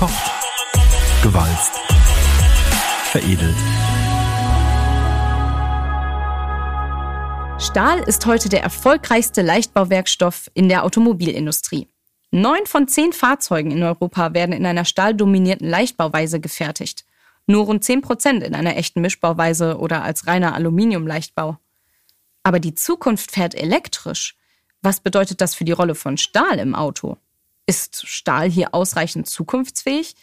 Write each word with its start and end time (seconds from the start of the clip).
Gekocht. 0.00 0.30
Gewalzt. 1.22 1.72
Veredelt. 3.12 3.54
Stahl 7.58 7.98
ist 8.06 8.24
heute 8.24 8.48
der 8.48 8.62
erfolgreichste 8.62 9.42
Leichtbauwerkstoff 9.42 10.50
in 10.54 10.70
der 10.70 10.84
Automobilindustrie. 10.84 11.86
Neun 12.30 12.64
von 12.64 12.88
zehn 12.88 13.12
Fahrzeugen 13.12 13.72
in 13.72 13.82
Europa 13.82 14.32
werden 14.32 14.54
in 14.54 14.64
einer 14.64 14.86
stahldominierten 14.86 15.68
Leichtbauweise 15.68 16.40
gefertigt. 16.40 17.04
Nur 17.46 17.66
rund 17.66 17.84
zehn 17.84 18.00
Prozent 18.00 18.42
in 18.42 18.54
einer 18.54 18.78
echten 18.78 19.02
Mischbauweise 19.02 19.76
oder 19.76 20.02
als 20.02 20.26
reiner 20.26 20.54
Aluminiumleichtbau. 20.54 21.58
Aber 22.42 22.58
die 22.58 22.74
Zukunft 22.74 23.32
fährt 23.32 23.54
elektrisch. 23.54 24.38
Was 24.80 25.00
bedeutet 25.00 25.42
das 25.42 25.54
für 25.54 25.64
die 25.64 25.72
Rolle 25.72 25.94
von 25.94 26.16
Stahl 26.16 26.58
im 26.58 26.74
Auto? 26.74 27.18
Ist 27.70 28.04
Stahl 28.08 28.50
hier 28.50 28.74
ausreichend 28.74 29.28
zukunftsfähig? 29.28 30.16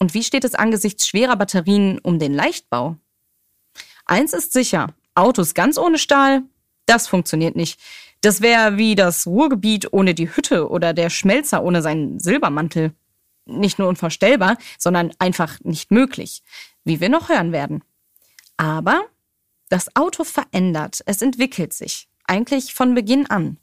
Und 0.00 0.14
wie 0.14 0.24
steht 0.24 0.42
es 0.42 0.56
angesichts 0.56 1.06
schwerer 1.06 1.36
Batterien 1.36 2.00
um 2.00 2.18
den 2.18 2.34
Leichtbau? 2.34 2.96
Eins 4.04 4.32
ist 4.32 4.52
sicher, 4.52 4.92
Autos 5.14 5.54
ganz 5.54 5.78
ohne 5.78 5.96
Stahl, 5.96 6.42
das 6.86 7.06
funktioniert 7.06 7.54
nicht. 7.54 7.78
Das 8.20 8.40
wäre 8.40 8.78
wie 8.78 8.96
das 8.96 9.28
Ruhrgebiet 9.28 9.92
ohne 9.92 10.12
die 10.12 10.34
Hütte 10.34 10.68
oder 10.68 10.92
der 10.92 11.08
Schmelzer 11.08 11.62
ohne 11.62 11.82
seinen 11.82 12.18
Silbermantel. 12.18 12.92
Nicht 13.46 13.78
nur 13.78 13.86
unvorstellbar, 13.86 14.58
sondern 14.76 15.12
einfach 15.20 15.60
nicht 15.60 15.92
möglich, 15.92 16.42
wie 16.82 16.98
wir 16.98 17.10
noch 17.10 17.28
hören 17.28 17.52
werden. 17.52 17.84
Aber 18.56 19.04
das 19.68 19.94
Auto 19.94 20.24
verändert, 20.24 20.98
es 21.06 21.22
entwickelt 21.22 21.74
sich, 21.74 22.08
eigentlich 22.24 22.74
von 22.74 22.96
Beginn 22.96 23.30
an. 23.30 23.58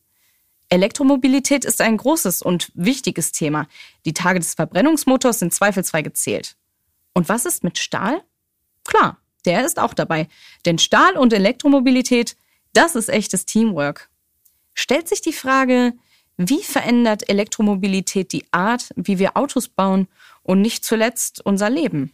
Elektromobilität 0.69 1.65
ist 1.65 1.81
ein 1.81 1.97
großes 1.97 2.41
und 2.41 2.71
wichtiges 2.75 3.31
Thema. 3.31 3.67
Die 4.05 4.13
Tage 4.13 4.39
des 4.39 4.53
Verbrennungsmotors 4.53 5.39
sind 5.39 5.53
zweifelsfrei 5.53 6.03
gezählt. 6.03 6.55
Und 7.13 7.27
was 7.27 7.45
ist 7.45 7.63
mit 7.63 7.79
Stahl? 7.79 8.21
Klar, 8.85 9.17
der 9.45 9.65
ist 9.65 9.79
auch 9.79 9.93
dabei. 9.93 10.27
Denn 10.65 10.77
Stahl 10.77 11.17
und 11.17 11.33
Elektromobilität 11.33 12.35
das 12.73 12.95
ist 12.95 13.09
echtes 13.09 13.45
Teamwork. 13.45 14.09
Stellt 14.75 15.09
sich 15.09 15.21
die 15.21 15.33
Frage, 15.33 15.93
wie 16.37 16.61
verändert 16.63 17.27
Elektromobilität 17.27 18.31
die 18.31 18.45
Art, 18.51 18.93
wie 18.95 19.17
wir 19.17 19.35
Autos 19.35 19.67
bauen 19.67 20.07
und 20.43 20.61
nicht 20.61 20.85
zuletzt 20.85 21.43
unser 21.43 21.69
Leben? 21.69 22.13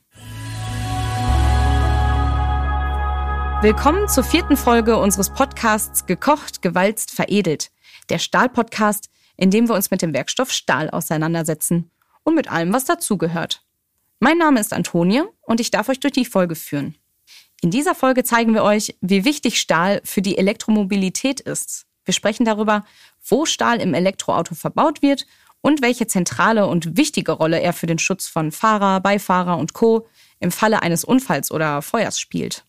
Willkommen 3.62 4.08
zur 4.08 4.24
vierten 4.24 4.56
Folge 4.56 4.98
unseres 4.98 5.30
Podcasts 5.30 6.06
Gekocht, 6.06 6.62
Gewalzt, 6.62 7.12
Veredelt. 7.12 7.72
Der 8.10 8.20
Stahl-Podcast, 8.20 9.10
in 9.38 9.52
dem 9.52 9.68
wir 9.68 9.76
uns 9.76 9.92
mit 9.92 10.02
dem 10.02 10.14
Werkstoff 10.14 10.52
Stahl 10.52 10.90
auseinandersetzen 10.90 11.92
und 12.24 12.36
mit 12.36 12.52
allem, 12.52 12.74
was 12.74 12.86
dazugehört. 12.86 13.64
Mein 14.20 14.38
Name 14.38 14.60
ist 14.60 14.74
Antonie 14.74 15.24
und 15.42 15.60
ich 15.60 15.72
darf 15.72 15.90
euch 15.90 16.00
durch 16.00 16.14
die 16.14 16.26
Folge 16.26 16.56
führen. 16.56 16.96
In 17.62 17.72
dieser 17.72 17.96
Folge 17.96 18.24
zeigen 18.24 18.54
wir 18.54 18.64
euch, 18.64 18.96
wie 19.02 19.26
wichtig 19.26 19.60
Stahl 19.60 20.02
für 20.04 20.22
die 20.22 20.38
Elektromobilität 20.38 21.40
ist. 21.40 21.86
Wir 22.04 22.14
sprechen 22.14 22.46
darüber, 22.46 22.86
wo 23.28 23.46
Stahl 23.46 23.82
im 23.82 23.94
Elektroauto 23.94 24.56
verbaut 24.56 25.02
wird 25.02 25.26
und 25.62 25.82
welche 25.82 26.06
zentrale 26.06 26.68
und 26.68 26.96
wichtige 26.96 27.32
Rolle 27.32 27.60
er 27.60 27.74
für 27.74 27.88
den 27.88 27.98
Schutz 27.98 28.28
von 28.28 28.52
Fahrer, 28.52 29.02
Beifahrer 29.02 29.58
und 29.58 29.74
Co. 29.74 30.08
im 30.40 30.52
Falle 30.52 30.84
eines 30.84 31.04
Unfalls 31.04 31.52
oder 31.52 31.82
Feuers 31.82 32.20
spielt. 32.20 32.66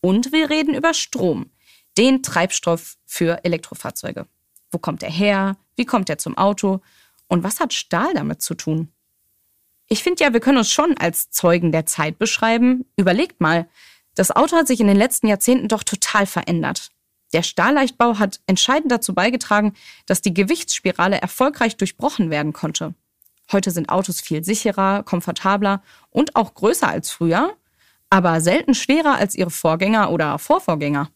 Und 0.00 0.32
wir 0.32 0.50
reden 0.50 0.74
über 0.74 0.94
Strom, 0.94 1.50
den 1.96 2.22
Treibstoff 2.22 2.96
für 3.06 3.44
Elektrofahrzeuge. 3.44 4.26
Wo 4.74 4.78
kommt 4.78 5.04
er 5.04 5.10
her? 5.10 5.56
Wie 5.76 5.86
kommt 5.86 6.10
er 6.10 6.18
zum 6.18 6.36
Auto? 6.36 6.80
Und 7.28 7.44
was 7.44 7.60
hat 7.60 7.72
Stahl 7.72 8.12
damit 8.12 8.42
zu 8.42 8.54
tun? 8.54 8.88
Ich 9.88 10.02
finde 10.02 10.24
ja, 10.24 10.32
wir 10.32 10.40
können 10.40 10.58
uns 10.58 10.72
schon 10.72 10.98
als 10.98 11.30
Zeugen 11.30 11.70
der 11.70 11.86
Zeit 11.86 12.18
beschreiben. 12.18 12.84
Überlegt 12.96 13.40
mal, 13.40 13.68
das 14.16 14.32
Auto 14.32 14.56
hat 14.56 14.66
sich 14.66 14.80
in 14.80 14.88
den 14.88 14.96
letzten 14.96 15.28
Jahrzehnten 15.28 15.68
doch 15.68 15.84
total 15.84 16.26
verändert. 16.26 16.90
Der 17.32 17.44
Stahlleichtbau 17.44 18.18
hat 18.18 18.40
entscheidend 18.48 18.90
dazu 18.90 19.14
beigetragen, 19.14 19.74
dass 20.06 20.22
die 20.22 20.34
Gewichtsspirale 20.34 21.20
erfolgreich 21.20 21.76
durchbrochen 21.76 22.30
werden 22.30 22.52
konnte. 22.52 22.94
Heute 23.52 23.70
sind 23.70 23.90
Autos 23.90 24.20
viel 24.20 24.42
sicherer, 24.42 25.04
komfortabler 25.04 25.82
und 26.10 26.34
auch 26.34 26.52
größer 26.54 26.88
als 26.88 27.12
früher, 27.12 27.56
aber 28.10 28.40
selten 28.40 28.74
schwerer 28.74 29.14
als 29.14 29.36
ihre 29.36 29.50
Vorgänger 29.50 30.10
oder 30.10 30.36
Vorvorgänger. 30.40 31.10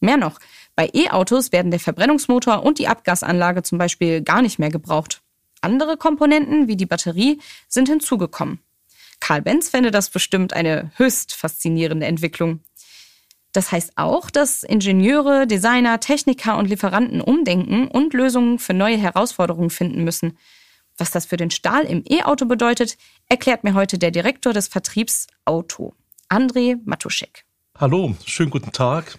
Mehr 0.00 0.16
noch, 0.16 0.38
bei 0.76 0.88
E-Autos 0.92 1.52
werden 1.52 1.70
der 1.70 1.80
Verbrennungsmotor 1.80 2.62
und 2.62 2.78
die 2.78 2.88
Abgasanlage 2.88 3.62
zum 3.62 3.78
Beispiel 3.78 4.22
gar 4.22 4.42
nicht 4.42 4.58
mehr 4.58 4.70
gebraucht. 4.70 5.22
Andere 5.60 5.96
Komponenten 5.96 6.68
wie 6.68 6.76
die 6.76 6.86
Batterie 6.86 7.38
sind 7.68 7.88
hinzugekommen. 7.88 8.60
Karl 9.20 9.42
Benz 9.42 9.68
fände 9.68 9.90
das 9.90 10.10
bestimmt 10.10 10.54
eine 10.54 10.90
höchst 10.96 11.34
faszinierende 11.34 12.06
Entwicklung. 12.06 12.60
Das 13.52 13.72
heißt 13.72 13.92
auch, 13.96 14.30
dass 14.30 14.62
Ingenieure, 14.62 15.46
Designer, 15.46 16.00
Techniker 16.00 16.56
und 16.56 16.66
Lieferanten 16.66 17.20
umdenken 17.20 17.88
und 17.88 18.14
Lösungen 18.14 18.58
für 18.58 18.74
neue 18.74 18.96
Herausforderungen 18.96 19.70
finden 19.70 20.04
müssen. 20.04 20.38
Was 20.96 21.10
das 21.10 21.26
für 21.26 21.36
den 21.36 21.50
Stahl 21.50 21.84
im 21.84 22.04
E-Auto 22.08 22.46
bedeutet, 22.46 22.96
erklärt 23.28 23.64
mir 23.64 23.74
heute 23.74 23.98
der 23.98 24.10
Direktor 24.10 24.52
des 24.52 24.68
Vertriebs 24.68 25.26
Auto, 25.44 25.94
André 26.28 26.78
Matuschek. 26.84 27.44
Hallo, 27.78 28.14
schönen 28.24 28.50
guten 28.50 28.72
Tag. 28.72 29.18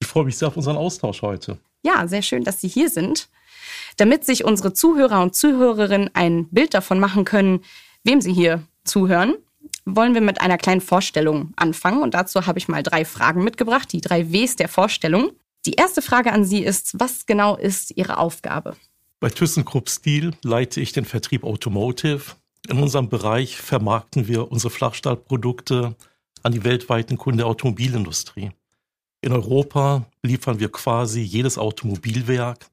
Ich 0.00 0.08
freue 0.08 0.24
mich 0.24 0.36
sehr 0.36 0.48
auf 0.48 0.56
unseren 0.56 0.76
Austausch 0.76 1.22
heute. 1.22 1.58
Ja, 1.82 2.06
sehr 2.08 2.22
schön, 2.22 2.44
dass 2.44 2.60
Sie 2.60 2.68
hier 2.68 2.90
sind. 2.90 3.28
Damit 3.96 4.24
sich 4.24 4.44
unsere 4.44 4.72
Zuhörer 4.72 5.22
und 5.22 5.34
Zuhörerinnen 5.34 6.10
ein 6.14 6.48
Bild 6.48 6.74
davon 6.74 6.98
machen 6.98 7.24
können, 7.24 7.62
wem 8.02 8.20
Sie 8.20 8.32
hier 8.32 8.62
zuhören, 8.84 9.34
wollen 9.84 10.14
wir 10.14 10.20
mit 10.20 10.40
einer 10.40 10.58
kleinen 10.58 10.80
Vorstellung 10.80 11.52
anfangen. 11.56 12.02
Und 12.02 12.14
dazu 12.14 12.46
habe 12.46 12.58
ich 12.58 12.68
mal 12.68 12.82
drei 12.82 13.04
Fragen 13.04 13.44
mitgebracht, 13.44 13.92
die 13.92 14.00
drei 14.00 14.32
Ws 14.32 14.56
der 14.56 14.68
Vorstellung. 14.68 15.32
Die 15.66 15.74
erste 15.74 16.02
Frage 16.02 16.32
an 16.32 16.44
Sie 16.44 16.62
ist, 16.62 16.98
was 16.98 17.26
genau 17.26 17.56
ist 17.56 17.96
Ihre 17.96 18.18
Aufgabe? 18.18 18.76
Bei 19.20 19.28
ThyssenKrupp 19.28 19.90
Steel 19.90 20.32
leite 20.42 20.80
ich 20.80 20.92
den 20.92 21.04
Vertrieb 21.04 21.44
Automotive. 21.44 22.22
In 22.68 22.78
unserem 22.82 23.08
Bereich 23.08 23.56
vermarkten 23.56 24.28
wir 24.28 24.50
unsere 24.50 24.70
Flachstahlprodukte 24.70 25.94
an 26.42 26.52
die 26.52 26.64
weltweiten 26.64 27.18
Kunden 27.18 27.38
der 27.38 27.46
Automobilindustrie. 27.46 28.52
In 29.22 29.32
Europa 29.32 30.06
liefern 30.22 30.60
wir 30.60 30.72
quasi 30.72 31.20
jedes 31.20 31.58
Automobilwerk, 31.58 32.70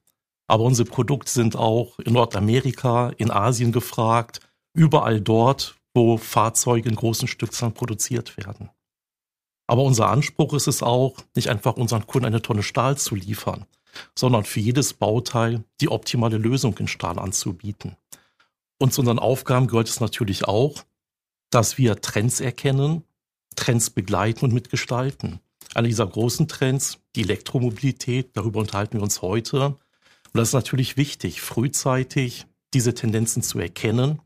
aber 0.47 0.63
unsere 0.63 0.89
Produkte 0.89 1.29
sind 1.29 1.57
auch 1.57 1.99
in 1.99 2.13
Nordamerika, 2.13 3.09
in 3.17 3.31
Asien 3.31 3.73
gefragt, 3.73 4.39
überall 4.73 5.19
dort, 5.19 5.75
wo 5.93 6.17
Fahrzeuge 6.17 6.87
in 6.87 6.95
großen 6.95 7.27
Stückzahlen 7.27 7.73
produziert 7.73 8.37
werden. 8.37 8.69
Aber 9.67 9.83
unser 9.83 10.07
Anspruch 10.07 10.53
ist 10.53 10.67
es 10.67 10.81
auch, 10.81 11.17
nicht 11.35 11.49
einfach 11.49 11.75
unseren 11.75 12.07
Kunden 12.07 12.27
eine 12.27 12.41
Tonne 12.41 12.63
Stahl 12.63 12.97
zu 12.97 13.15
liefern, 13.15 13.65
sondern 14.15 14.45
für 14.45 14.61
jedes 14.61 14.93
Bauteil 14.93 15.65
die 15.81 15.89
optimale 15.89 16.37
Lösung 16.37 16.77
in 16.77 16.87
Stahl 16.87 17.19
anzubieten. 17.19 17.97
Und 18.79 18.93
zu 18.93 19.01
unseren 19.01 19.19
Aufgaben 19.19 19.67
gehört 19.67 19.89
es 19.89 19.99
natürlich 19.99 20.45
auch, 20.45 20.83
dass 21.49 21.77
wir 21.77 21.99
Trends 21.99 22.39
erkennen, 22.39 23.03
Trends 23.55 23.89
begleiten 23.89 24.45
und 24.45 24.53
mitgestalten. 24.53 25.41
Einer 25.75 25.87
dieser 25.87 26.07
großen 26.07 26.47
Trends, 26.47 26.99
die 27.15 27.21
Elektromobilität, 27.21 28.31
darüber 28.33 28.59
unterhalten 28.59 28.97
wir 28.97 29.03
uns 29.03 29.21
heute. 29.21 29.67
Und 29.67 30.33
das 30.33 30.49
ist 30.49 30.53
natürlich 30.53 30.97
wichtig, 30.97 31.41
frühzeitig 31.41 32.45
diese 32.73 32.93
Tendenzen 32.93 33.43
zu 33.43 33.59
erkennen 33.59 34.21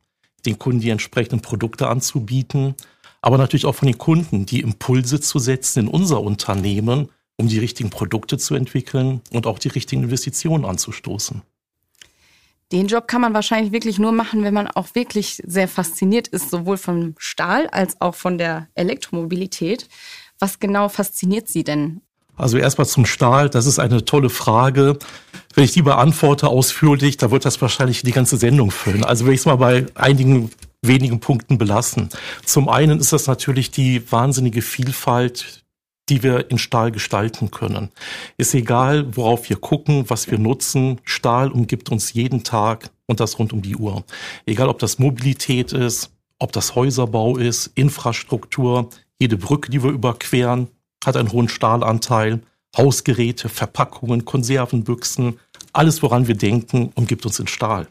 den 0.46 0.60
Kunden 0.60 0.80
die 0.80 0.90
entsprechenden 0.90 1.42
Produkte 1.42 1.88
anzubieten, 1.88 2.76
aber 3.22 3.38
natürlich 3.38 3.66
auch 3.66 3.76
von 3.76 3.88
den 3.88 3.98
Kunden 3.98 4.46
die 4.46 4.62
Impulse 4.62 5.20
zu 5.20 5.40
setzen 5.40 5.82
in 5.82 5.88
unser 5.88 6.22
Unternehmen, 6.22 7.10
um 7.38 7.48
die 7.48 7.60
richtigen 7.60 7.90
Produkte 7.90 8.38
zu 8.38 8.56
entwickeln 8.56 9.22
und 9.32 9.48
auch 9.48 9.60
die 9.60 9.70
richtigen 9.70 10.04
Investitionen 10.04 10.66
anzustoßen. 10.66 11.42
Den 12.72 12.88
Job 12.88 13.08
kann 13.08 13.20
man 13.20 13.34
wahrscheinlich 13.34 13.74
wirklich 13.74 14.00
nur 14.00 14.14
machen, 14.14 14.44
wenn 14.44 14.54
man 14.54 14.68
auch 14.68 14.96
wirklich 14.96 15.42
sehr 15.46 15.68
fasziniert 15.68 16.30
ist, 16.30 16.50
sowohl 16.50 16.78
vom 16.78 17.16
Stahl 17.18 17.68
als 17.68 18.00
auch 18.00 18.16
von 18.16 18.38
der 18.38 18.70
Elektromobilität. 18.76 19.90
Was 20.42 20.60
genau 20.60 20.90
fasziniert 20.90 21.48
Sie 21.48 21.64
denn 21.64 22.02
also 22.42 22.58
erstmal 22.58 22.88
zum 22.88 23.06
Stahl, 23.06 23.50
das 23.50 23.68
ist 23.68 23.78
eine 23.78 24.04
tolle 24.04 24.32
Frage. 24.32 24.98
Wenn 25.54 25.64
ich 25.64 25.74
die 25.74 25.84
beantworte 25.84 26.48
ausführlich, 26.48 27.18
da 27.18 27.30
wird 27.30 27.46
das 27.46 27.62
wahrscheinlich 27.62 28.02
die 28.02 28.12
ganze 28.12 28.38
Sendung 28.38 28.72
füllen. 28.72 29.04
Also 29.04 29.26
will 29.26 29.34
ich 29.34 29.42
es 29.42 29.46
mal 29.46 29.58
bei 29.58 29.86
einigen 29.94 30.50
wenigen 30.82 31.20
Punkten 31.20 31.60
belassen. 31.60 32.10
Zum 32.44 32.68
einen 32.68 33.00
ist 33.00 33.14
das 33.14 33.28
natürlich 33.28 33.70
die 33.70 34.12
wahnsinnige 34.12 34.64
Vielfalt, 34.64 35.64
die 36.10 36.24
wir 36.24 36.50
in 36.50 36.58
Stahl 36.58 36.92
gestalten 36.92 37.52
können. 37.52 37.92
Ist 38.38 38.56
egal, 38.56 39.16
worauf 39.16 39.48
wir 39.50 39.58
gucken, 39.58 40.06
was 40.10 40.32
wir 40.32 40.40
nutzen. 40.40 41.00
Stahl 41.04 41.52
umgibt 41.52 41.92
uns 41.92 42.14
jeden 42.14 42.44
Tag 42.44 42.90
und 43.06 43.20
das 43.20 43.38
rund 43.38 43.54
um 43.54 43.62
die 43.62 43.76
Uhr. 43.76 44.04
Egal, 44.48 44.70
ob 44.70 44.80
das 44.80 44.98
Mobilität 44.98 45.74
ist, 45.74 46.10
ob 46.40 46.52
das 46.54 46.74
Häuserbau 46.74 47.38
ist, 47.38 47.68
Infrastruktur, 47.76 48.90
jede 49.22 49.38
Brücke, 49.38 49.70
die 49.70 49.84
wir 49.84 49.92
überqueren, 49.92 50.68
hat 51.06 51.16
einen 51.16 51.32
hohen 51.32 51.48
Stahlanteil. 51.48 52.42
Hausgeräte, 52.76 53.50
Verpackungen, 53.50 54.24
Konservenbüchsen, 54.24 55.40
alles, 55.74 56.02
woran 56.02 56.28
wir 56.28 56.36
denken, 56.36 56.92
umgibt 56.96 57.26
uns 57.26 57.38
in 57.38 57.48
Stahl. 57.48 57.88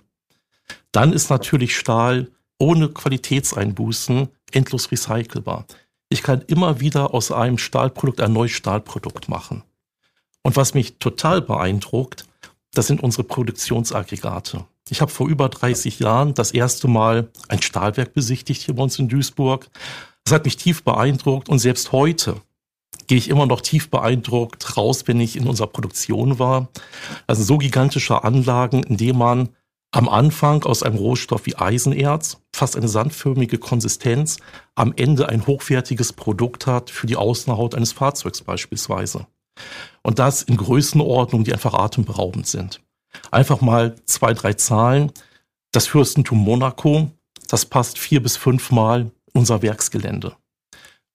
Dann 0.91 1.13
ist 1.13 1.29
natürlich 1.29 1.77
Stahl 1.77 2.29
ohne 2.59 2.89
Qualitätseinbußen 2.89 4.29
endlos 4.53 4.91
recycelbar. 4.91 5.67
Ich 6.09 6.23
kann 6.23 6.43
immer 6.47 6.81
wieder 6.81 7.15
aus 7.15 7.31
einem 7.31 7.59
Stahlprodukt 7.59 8.21
ein 8.23 8.33
neues 8.33 8.53
Stahlprodukt 8.53 9.29
machen. 9.29 9.63
Und 10.43 10.57
was 10.57 10.75
mich 10.75 10.99
total 10.99 11.43
beeindruckt, 11.43 12.25
das 12.73 12.87
sind 12.87 13.03
unsere 13.03 13.25
Produktionsaggregate. 13.25 14.65
Ich 14.89 15.01
habe 15.01 15.11
vor 15.11 15.29
über 15.29 15.49
30 15.49 16.01
Jahren 16.01 16.35
das 16.35 16.53
erste 16.53 16.89
Mal 16.89 17.29
ein 17.49 17.63
Stahlwerk 17.63 18.15
besichtigt 18.15 18.63
hier 18.63 18.75
bei 18.75 18.83
uns 18.83 18.99
in 18.99 19.09
Duisburg. 19.09 19.69
Das 20.31 20.37
hat 20.37 20.45
mich 20.45 20.57
tief 20.57 20.85
beeindruckt 20.85 21.49
und 21.49 21.59
selbst 21.59 21.91
heute 21.91 22.37
gehe 23.09 23.19
ich 23.19 23.29
immer 23.31 23.47
noch 23.47 23.63
tief 23.63 23.91
beeindruckt 23.91 24.77
raus, 24.77 25.09
wenn 25.09 25.19
ich 25.19 25.35
in 25.35 25.49
unserer 25.49 25.67
Produktion 25.67 26.39
war. 26.39 26.69
Also 27.27 27.43
so 27.43 27.59
gigantische 27.59 28.23
Anlagen, 28.23 28.85
in 28.85 28.97
denen 28.97 29.19
man 29.19 29.49
am 29.91 30.09
Anfang 30.09 30.63
aus 30.63 30.85
einem 30.85 30.99
Rohstoff 30.99 31.47
wie 31.47 31.57
Eisenerz 31.57 32.41
fast 32.55 32.77
eine 32.77 32.87
sandförmige 32.87 33.59
Konsistenz, 33.59 34.37
am 34.77 34.95
Ende 34.97 35.29
ein 35.29 35.49
hochwertiges 35.49 36.13
Produkt 36.13 36.69
hat 36.69 36.91
für 36.91 37.09
die 37.09 37.17
Außenhaut 37.17 37.75
eines 37.75 37.91
Fahrzeugs 37.91 38.41
beispielsweise. 38.41 39.27
Und 40.03 40.21
das 40.21 40.45
in 40.45 40.57
Größenordnungen, 40.57 41.45
die 41.45 41.53
einfach 41.53 41.75
atemberaubend 41.75 42.47
sind. 42.47 42.81
Einfach 43.33 43.63
mal 43.63 43.97
zwei, 44.05 44.33
drei 44.33 44.53
Zahlen. 44.53 45.11
Das 45.73 45.89
Fürstentum 45.89 46.39
Monaco, 46.39 47.11
das 47.49 47.67
passt 47.67 47.99
vier 47.99 48.23
bis 48.23 48.37
fünfmal 48.37 49.11
unser 49.33 49.63
Werksgelände. 49.63 50.37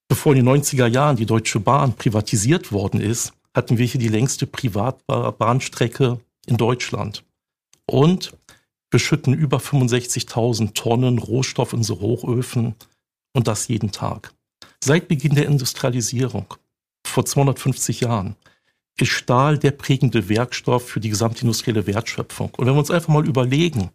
Bevor 0.08 0.36
in 0.36 0.46
den 0.46 0.62
90er 0.62 0.88
Jahren 0.88 1.16
die 1.16 1.26
Deutsche 1.26 1.60
Bahn 1.60 1.94
privatisiert 1.96 2.72
worden 2.72 3.02
ist, 3.02 3.34
hatten 3.56 3.78
wir 3.78 3.86
hier 3.86 4.00
die 4.00 4.10
längste 4.10 4.46
Privatbahnstrecke 4.46 6.20
in 6.46 6.58
Deutschland. 6.58 7.24
Und 7.88 8.38
wir 8.92 9.00
schütten 9.00 9.34
über 9.34 9.58
65.000 9.58 10.74
Tonnen 10.74 11.18
Rohstoff 11.18 11.74
in 11.74 11.80
unsere 11.80 12.00
Hochöfen 12.00 12.76
und 13.34 13.48
das 13.48 13.68
jeden 13.68 13.92
Tag. 13.92 14.34
Seit 14.84 15.08
Beginn 15.08 15.36
der 15.36 15.48
Industrialisierung, 15.48 16.54
vor 17.06 17.26
250 17.26 18.02
Jahren, 18.02 18.36
ist 18.98 19.10
Stahl 19.10 19.58
der 19.58 19.72
prägende 19.72 20.30
Werkstoff 20.30 20.88
für 20.88 21.00
die 21.00 21.10
gesamte 21.10 21.42
industrielle 21.42 21.86
Wertschöpfung. 21.86 22.52
Und 22.56 22.66
wenn 22.66 22.74
wir 22.74 22.80
uns 22.80 22.92
einfach 22.92 23.10
mal 23.10 23.28
überlegen, 23.28 23.90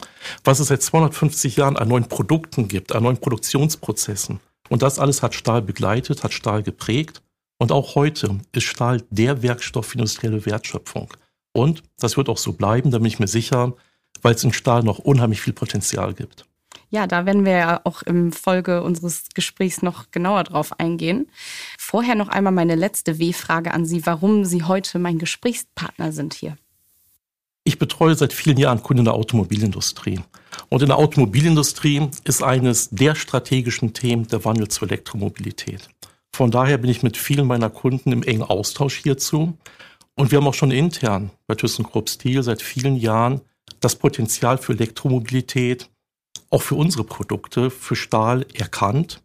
was 0.44 0.61
es 0.61 0.69
seit 0.69 0.82
250 0.82 1.56
Jahren 1.56 1.76
an 1.76 1.88
neuen 1.88 2.08
Produkten 2.08 2.69
gibt, 2.69 2.94
an 2.94 3.05
neuen 3.05 3.19
Produktionsprozessen, 3.19 4.41
und 4.69 4.82
das 4.82 4.99
alles 4.99 5.23
hat 5.23 5.35
Stahl 5.35 5.62
begleitet, 5.62 6.23
hat 6.23 6.32
Stahl 6.32 6.62
geprägt, 6.62 7.23
und 7.58 7.73
auch 7.73 7.94
heute 7.94 8.38
ist 8.52 8.64
Stahl 8.64 9.02
der 9.11 9.43
Werkstoff 9.43 9.87
für 9.87 9.99
industrielle 9.99 10.47
Wertschöpfung. 10.47 11.12
Und 11.52 11.82
das 11.99 12.17
wird 12.17 12.29
auch 12.29 12.38
so 12.38 12.52
bleiben, 12.55 12.91
da 12.91 12.99
bin 12.99 13.06
ich 13.06 13.19
mir 13.19 13.29
sicher, 13.29 13.75
weil 14.23 14.35
es 14.35 14.44
in 14.44 14.52
Stahl 14.52 14.82
noch 14.82 14.99
unheimlich 14.99 15.43
viel 15.43 15.52
Potenzial 15.52 16.14
gibt. 16.14 16.47
Ja, 16.88 17.06
da 17.06 17.25
werden 17.25 17.44
wir 17.44 17.52
ja 17.52 17.81
auch 17.85 18.02
im 18.02 18.32
Folge 18.32 18.82
unseres 18.82 19.29
Gesprächs 19.35 19.81
noch 19.81 20.11
genauer 20.11 20.44
drauf 20.44 20.79
eingehen. 20.81 21.31
Vorher 21.90 22.14
noch 22.14 22.28
einmal 22.28 22.52
meine 22.52 22.76
letzte 22.76 23.19
W-Frage 23.19 23.75
an 23.75 23.84
Sie, 23.84 24.06
warum 24.06 24.44
Sie 24.44 24.62
heute 24.62 25.00
mein 25.00 25.19
Gesprächspartner 25.19 26.12
sind 26.12 26.34
hier. 26.34 26.56
Ich 27.64 27.81
betreue 27.81 28.14
seit 28.14 28.32
vielen 28.32 28.58
Jahren 28.58 28.81
Kunden 28.81 29.00
in 29.00 29.04
der 29.06 29.14
Automobilindustrie. 29.14 30.20
Und 30.69 30.82
in 30.82 30.87
der 30.87 30.98
Automobilindustrie 30.98 32.08
ist 32.22 32.44
eines 32.44 32.90
der 32.90 33.16
strategischen 33.16 33.92
Themen 33.92 34.28
der 34.28 34.44
Wandel 34.44 34.69
zur 34.69 34.87
Elektromobilität. 34.87 35.90
Von 36.32 36.52
daher 36.52 36.78
bin 36.78 36.92
ich 36.92 37.02
mit 37.02 37.16
vielen 37.16 37.48
meiner 37.48 37.70
Kunden 37.70 38.12
im 38.12 38.22
engen 38.22 38.44
Austausch 38.44 38.94
hierzu. 38.94 39.58
Und 40.14 40.31
wir 40.31 40.38
haben 40.38 40.46
auch 40.46 40.54
schon 40.54 40.70
intern 40.70 41.32
bei 41.48 41.56
ThyssenKrupp 41.56 42.08
Steel 42.08 42.44
seit 42.44 42.62
vielen 42.62 42.94
Jahren 42.94 43.40
das 43.81 43.96
Potenzial 43.96 44.58
für 44.58 44.75
Elektromobilität 44.75 45.90
auch 46.50 46.62
für 46.62 46.76
unsere 46.76 47.02
Produkte, 47.02 47.69
für 47.69 47.96
Stahl 47.96 48.46
erkannt 48.54 49.20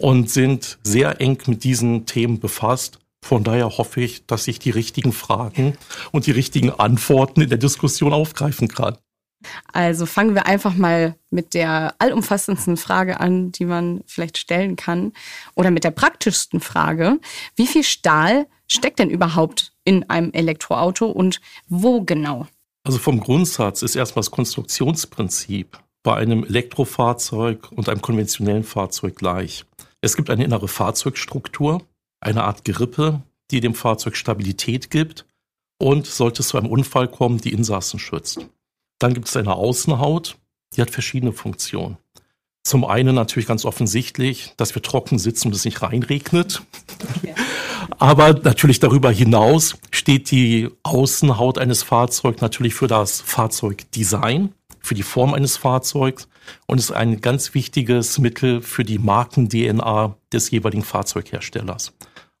und 0.00 0.30
sind 0.30 0.78
sehr 0.82 1.20
eng 1.20 1.38
mit 1.46 1.64
diesen 1.64 2.06
Themen 2.06 2.40
befasst. 2.40 2.98
Von 3.22 3.44
daher 3.44 3.76
hoffe 3.76 4.00
ich, 4.00 4.26
dass 4.26 4.48
ich 4.48 4.58
die 4.58 4.70
richtigen 4.70 5.12
Fragen 5.12 5.76
und 6.10 6.26
die 6.26 6.30
richtigen 6.30 6.70
Antworten 6.70 7.42
in 7.42 7.50
der 7.50 7.58
Diskussion 7.58 8.12
aufgreifen 8.12 8.68
kann. 8.68 8.96
Also 9.72 10.06
fangen 10.06 10.34
wir 10.34 10.46
einfach 10.46 10.74
mal 10.74 11.16
mit 11.30 11.54
der 11.54 11.94
allumfassendsten 11.98 12.76
Frage 12.76 13.20
an, 13.20 13.52
die 13.52 13.64
man 13.64 14.02
vielleicht 14.06 14.38
stellen 14.38 14.76
kann, 14.76 15.12
oder 15.54 15.70
mit 15.70 15.84
der 15.84 15.92
praktischsten 15.92 16.60
Frage. 16.60 17.18
Wie 17.56 17.66
viel 17.66 17.84
Stahl 17.84 18.46
steckt 18.66 18.98
denn 18.98 19.10
überhaupt 19.10 19.72
in 19.84 20.08
einem 20.10 20.32
Elektroauto 20.32 21.06
und 21.06 21.40
wo 21.68 22.02
genau? 22.02 22.46
Also 22.84 22.98
vom 22.98 23.20
Grundsatz 23.20 23.82
ist 23.82 23.96
erstmal 23.96 24.20
das 24.20 24.30
Konstruktionsprinzip 24.30 25.78
bei 26.02 26.16
einem 26.16 26.44
Elektrofahrzeug 26.44 27.70
und 27.72 27.88
einem 27.88 28.00
konventionellen 28.00 28.64
Fahrzeug 28.64 29.16
gleich. 29.16 29.64
Es 30.00 30.16
gibt 30.16 30.30
eine 30.30 30.44
innere 30.44 30.68
Fahrzeugstruktur, 30.68 31.82
eine 32.20 32.44
Art 32.44 32.64
Gerippe, 32.64 33.22
die 33.50 33.60
dem 33.60 33.74
Fahrzeug 33.74 34.16
Stabilität 34.16 34.90
gibt 34.90 35.26
und 35.78 36.06
sollte 36.06 36.42
es 36.42 36.48
zu 36.48 36.58
einem 36.58 36.70
Unfall 36.70 37.08
kommen, 37.08 37.38
die 37.38 37.52
Insassen 37.52 37.98
schützt. 37.98 38.46
Dann 38.98 39.14
gibt 39.14 39.28
es 39.28 39.36
eine 39.36 39.54
Außenhaut, 39.54 40.36
die 40.74 40.82
hat 40.82 40.90
verschiedene 40.90 41.32
Funktionen. 41.32 41.98
Zum 42.62 42.84
einen 42.84 43.14
natürlich 43.14 43.48
ganz 43.48 43.64
offensichtlich, 43.64 44.52
dass 44.56 44.74
wir 44.74 44.82
trocken 44.82 45.18
sitzen 45.18 45.48
und 45.48 45.54
es 45.54 45.64
nicht 45.64 45.82
reinregnet. 45.82 46.62
Aber 47.98 48.34
natürlich 48.34 48.78
darüber 48.78 49.10
hinaus 49.10 49.76
steht 49.90 50.30
die 50.30 50.68
Außenhaut 50.82 51.58
eines 51.58 51.82
Fahrzeugs 51.82 52.40
natürlich 52.40 52.74
für 52.74 52.86
das 52.86 53.20
Fahrzeugdesign, 53.20 54.54
für 54.80 54.94
die 54.94 55.02
Form 55.02 55.34
eines 55.34 55.56
Fahrzeugs 55.56 56.28
und 56.66 56.78
ist 56.78 56.92
ein 56.92 57.20
ganz 57.20 57.54
wichtiges 57.54 58.18
Mittel 58.18 58.62
für 58.62 58.84
die 58.84 58.98
Marken-DNA 58.98 60.16
des 60.32 60.50
jeweiligen 60.50 60.84
Fahrzeugherstellers. 60.84 61.92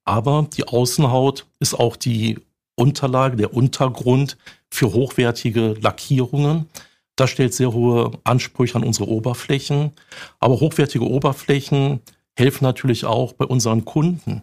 Aber 0.04 0.46
die 0.56 0.66
Außenhaut 0.66 1.46
ist 1.58 1.74
auch 1.74 1.96
die 1.96 2.38
Unterlage, 2.76 3.36
der 3.36 3.54
Untergrund 3.54 4.36
für 4.70 4.92
hochwertige 4.92 5.74
Lackierungen. 5.80 6.66
Das 7.16 7.30
stellt 7.30 7.54
sehr 7.54 7.72
hohe 7.72 8.12
Ansprüche 8.24 8.76
an 8.76 8.84
unsere 8.84 9.08
Oberflächen. 9.08 9.92
Aber 10.38 10.60
hochwertige 10.60 11.04
Oberflächen 11.04 12.00
helfen 12.36 12.64
natürlich 12.64 13.04
auch 13.04 13.34
bei 13.34 13.44
unseren 13.44 13.84
Kunden, 13.84 14.42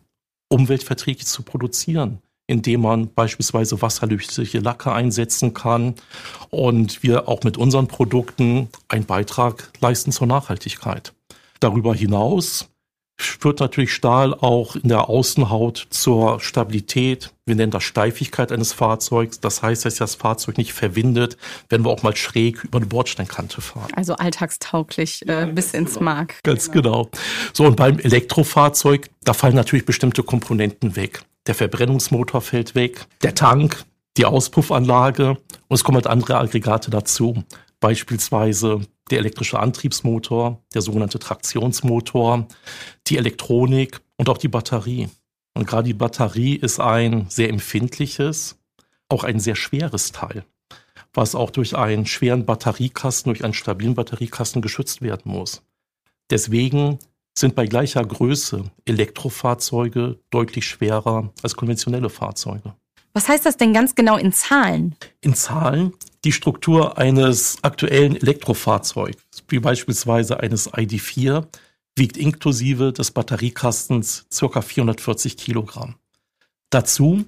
umweltverträglich 0.50 1.26
zu 1.26 1.44
produzieren, 1.44 2.20
indem 2.48 2.82
man 2.82 3.14
beispielsweise 3.14 3.82
wasserlösliche 3.82 4.60
Lacke 4.60 4.92
einsetzen 4.92 5.54
kann 5.54 5.96
und 6.50 7.04
wir 7.04 7.28
auch 7.28 7.44
mit 7.44 7.58
unseren 7.58 7.88
Produkten 7.88 8.70
einen 8.88 9.06
Beitrag 9.06 9.72
leisten 9.82 10.12
zur 10.12 10.28
Nachhaltigkeit. 10.28 11.14
Darüber 11.60 11.94
hinaus 11.94 12.70
führt 13.20 13.60
natürlich 13.60 13.94
Stahl 13.94 14.34
auch 14.34 14.76
in 14.76 14.90
der 14.90 15.10
Außenhaut 15.10 15.88
zur 15.90 16.40
Stabilität. 16.40 17.34
Wir 17.46 17.56
nennen 17.56 17.72
das 17.72 17.84
Steifigkeit 17.84 18.52
eines 18.52 18.74
Fahrzeugs. 18.74 19.40
Das 19.40 19.64
heißt, 19.64 19.86
dass 19.86 19.96
das 19.96 20.16
Fahrzeug 20.16 20.58
nicht 20.58 20.74
verwindet, 20.74 21.38
wenn 21.70 21.84
wir 21.84 21.90
auch 21.90 22.04
mal 22.04 22.16
schräg 22.16 22.64
über 22.64 22.78
eine 22.78 22.86
Bordsteinkante 22.86 23.62
fahren. 23.62 23.92
Also 23.96 24.14
alltagstauglich 24.14 25.28
äh, 25.28 25.48
bis 25.52 25.74
ins 25.74 25.96
genau. 25.96 26.06
Mark. 26.06 26.40
Ganz 26.44 26.72
genau. 26.72 27.06
genau. 27.06 27.10
So, 27.54 27.66
und 27.66 27.76
beim 27.76 27.98
Elektrofahrzeug, 27.98 29.10
da 29.24 29.34
fallen 29.34 29.56
natürlich 29.56 29.86
bestimmte 29.86 30.22
Komponenten 30.22 30.96
weg. 30.96 31.24
Der 31.48 31.56
Verbrennungsmotor 31.56 32.42
fällt 32.42 32.76
weg, 32.76 33.08
der 33.24 33.34
Tank, 33.34 33.86
die 34.18 34.26
Auspuffanlage 34.26 35.30
und 35.30 35.76
es 35.76 35.84
kommen 35.84 35.96
halt 35.96 36.08
andere 36.08 36.38
Aggregate 36.38 36.92
dazu. 36.92 37.44
Beispielsweise 37.80 38.82
der 39.10 39.20
elektrische 39.20 39.60
Antriebsmotor, 39.60 40.62
der 40.74 40.82
sogenannte 40.82 41.20
Traktionsmotor, 41.20 42.48
die 43.08 43.18
Elektronik 43.18 44.02
und 44.18 44.28
auch 44.28 44.38
die 44.38 44.50
Batterie. 44.50 45.10
Und 45.54 45.66
gerade 45.66 45.88
die 45.88 45.94
Batterie 45.94 46.56
ist 46.56 46.80
ein 46.80 47.28
sehr 47.30 47.50
empfindliches, 47.50 48.58
auch 49.08 49.24
ein 49.24 49.40
sehr 49.40 49.56
schweres 49.56 50.12
Teil, 50.12 50.44
was 51.14 51.34
auch 51.34 51.50
durch 51.50 51.78
einen 51.78 52.06
schweren 52.06 52.46
Batteriekasten, 52.46 53.32
durch 53.32 53.44
einen 53.44 53.54
stabilen 53.54 53.96
Batteriekasten 53.96 54.62
geschützt 54.62 55.02
werden 55.02 55.32
muss. 55.32 55.62
Deswegen 56.30 57.00
sind 57.38 57.56
bei 57.56 57.66
gleicher 57.66 58.04
Größe 58.04 58.64
Elektrofahrzeuge 58.86 60.20
deutlich 60.30 60.66
schwerer 60.66 61.32
als 61.44 61.56
konventionelle 61.56 62.10
Fahrzeuge. 62.10 62.74
Was 63.14 63.30
heißt 63.30 63.46
das 63.46 63.58
denn 63.58 63.74
ganz 63.74 63.96
genau 63.96 64.18
in 64.18 64.32
Zahlen? 64.32 64.96
In 65.22 65.34
Zahlen 65.34 65.94
die 66.24 66.32
Struktur 66.32 66.98
eines 66.98 67.58
aktuellen 67.64 68.16
Elektrofahrzeugs, 68.16 69.24
wie 69.48 69.60
beispielsweise 69.60 70.40
eines 70.40 70.72
ID4, 70.72 71.46
wiegt 71.96 72.18
inklusive 72.18 72.94
des 72.94 73.12
Batteriekastens 73.12 74.26
ca. 74.38 74.62
440 74.62 75.38
Kilogramm. 75.38 75.96
Dazu 76.70 77.26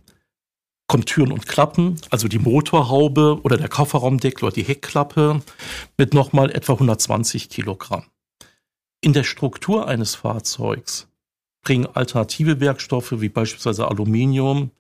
kommen 0.87 1.05
Türen 1.05 1.31
und 1.31 1.47
Klappen, 1.47 1.99
also 2.09 2.27
die 2.27 2.39
Motorhaube 2.39 3.39
oder 3.43 3.57
der 3.57 3.69
Kofferraumdeckel 3.69 4.45
oder 4.45 4.55
die 4.55 4.63
Heckklappe 4.63 5.41
mit 5.97 6.13
nochmal 6.13 6.51
etwa 6.51 6.73
120 6.73 7.49
Kilogramm. 7.49 8.05
In 9.01 9.13
der 9.13 9.23
Struktur 9.23 9.87
eines 9.87 10.15
Fahrzeugs 10.15 11.07
bringen 11.63 11.87
alternative 11.87 12.59
Werkstoffe 12.59 13.21
wie 13.21 13.29
beispielsweise 13.29 13.87
Aluminium 13.87 14.71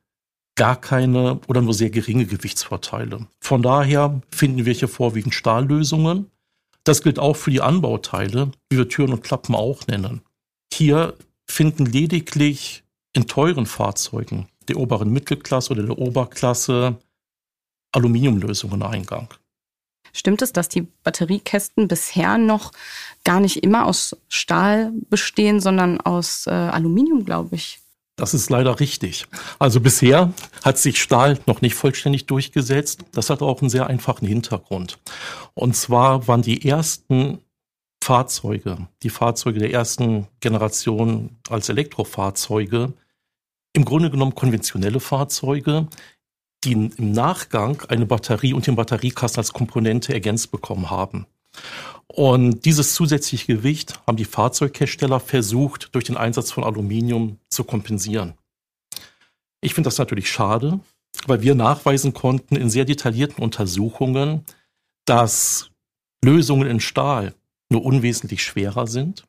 gar 0.55 0.79
keine 0.79 1.39
oder 1.47 1.61
nur 1.61 1.73
sehr 1.73 1.89
geringe 1.89 2.25
Gewichtsvorteile. 2.25 3.27
Von 3.39 3.61
daher 3.61 4.21
finden 4.29 4.65
wir 4.65 4.73
hier 4.73 4.89
vorwiegend 4.89 5.33
Stahllösungen. 5.33 6.29
Das 6.83 7.01
gilt 7.01 7.17
auch 7.17 7.35
für 7.35 7.51
die 7.51 7.61
Anbauteile, 7.61 8.51
wie 8.69 8.77
wir 8.77 8.89
Türen 8.89 9.13
und 9.13 9.23
Klappen 9.23 9.55
auch 9.55 9.87
nennen. 9.87 10.21
Hier 10.73 11.15
finden 11.47 11.85
lediglich 11.85 12.83
in 13.13 13.25
teuren 13.27 13.65
Fahrzeugen 13.65 14.49
der 14.67 14.77
oberen 14.77 15.11
Mittelklasse 15.11 15.71
oder 15.71 15.83
der 15.83 15.97
Oberklasse 15.97 16.97
Aluminiumlösungen 17.93 18.83
Eingang. 18.83 19.33
Stimmt 20.19 20.41
es, 20.41 20.51
dass 20.51 20.67
die 20.67 20.81
Batteriekästen 20.81 21.87
bisher 21.87 22.37
noch 22.37 22.73
gar 23.23 23.39
nicht 23.39 23.63
immer 23.63 23.85
aus 23.85 24.17
Stahl 24.27 24.91
bestehen, 25.09 25.61
sondern 25.61 26.01
aus 26.01 26.45
äh, 26.45 26.49
Aluminium, 26.49 27.23
glaube 27.23 27.55
ich? 27.55 27.79
Das 28.17 28.33
ist 28.33 28.49
leider 28.49 28.81
richtig. 28.81 29.27
Also 29.59 29.79
bisher 29.79 30.33
hat 30.61 30.77
sich 30.77 31.01
Stahl 31.01 31.39
noch 31.45 31.61
nicht 31.61 31.75
vollständig 31.75 32.25
durchgesetzt. 32.25 33.05
Das 33.13 33.29
hat 33.29 33.41
auch 33.41 33.61
einen 33.61 33.69
sehr 33.69 33.87
einfachen 33.87 34.27
Hintergrund. 34.27 34.99
Und 35.53 35.77
zwar 35.77 36.27
waren 36.27 36.41
die 36.41 36.67
ersten 36.67 37.39
Fahrzeuge, 38.03 38.89
die 39.03 39.09
Fahrzeuge 39.09 39.59
der 39.59 39.71
ersten 39.71 40.27
Generation 40.41 41.37
als 41.49 41.69
Elektrofahrzeuge, 41.69 42.91
im 43.71 43.85
Grunde 43.85 44.11
genommen 44.11 44.35
konventionelle 44.35 44.99
Fahrzeuge, 44.99 45.87
die 46.63 46.73
im 46.73 47.11
Nachgang 47.11 47.81
eine 47.87 48.05
Batterie 48.05 48.53
und 48.53 48.67
den 48.67 48.75
Batteriekasten 48.75 49.39
als 49.39 49.53
Komponente 49.53 50.13
ergänzt 50.13 50.51
bekommen 50.51 50.89
haben. 50.89 51.25
Und 52.07 52.65
dieses 52.65 52.95
zusätzliche 52.95 53.55
Gewicht 53.55 53.99
haben 54.05 54.17
die 54.17 54.25
Fahrzeughersteller 54.25 55.19
versucht, 55.19 55.89
durch 55.93 56.05
den 56.05 56.17
Einsatz 56.17 56.51
von 56.51 56.63
Aluminium 56.63 57.37
zu 57.49 57.63
kompensieren. 57.63 58.33
Ich 59.61 59.73
finde 59.73 59.87
das 59.87 59.97
natürlich 59.97 60.29
schade, 60.29 60.79
weil 61.27 61.41
wir 61.41 61.55
nachweisen 61.55 62.13
konnten 62.13 62.55
in 62.55 62.69
sehr 62.69 62.85
detaillierten 62.85 63.43
Untersuchungen, 63.43 64.45
dass 65.05 65.71
Lösungen 66.23 66.67
in 66.67 66.79
Stahl 66.79 67.35
nur 67.69 67.83
unwesentlich 67.83 68.43
schwerer 68.43 68.87
sind, 68.87 69.25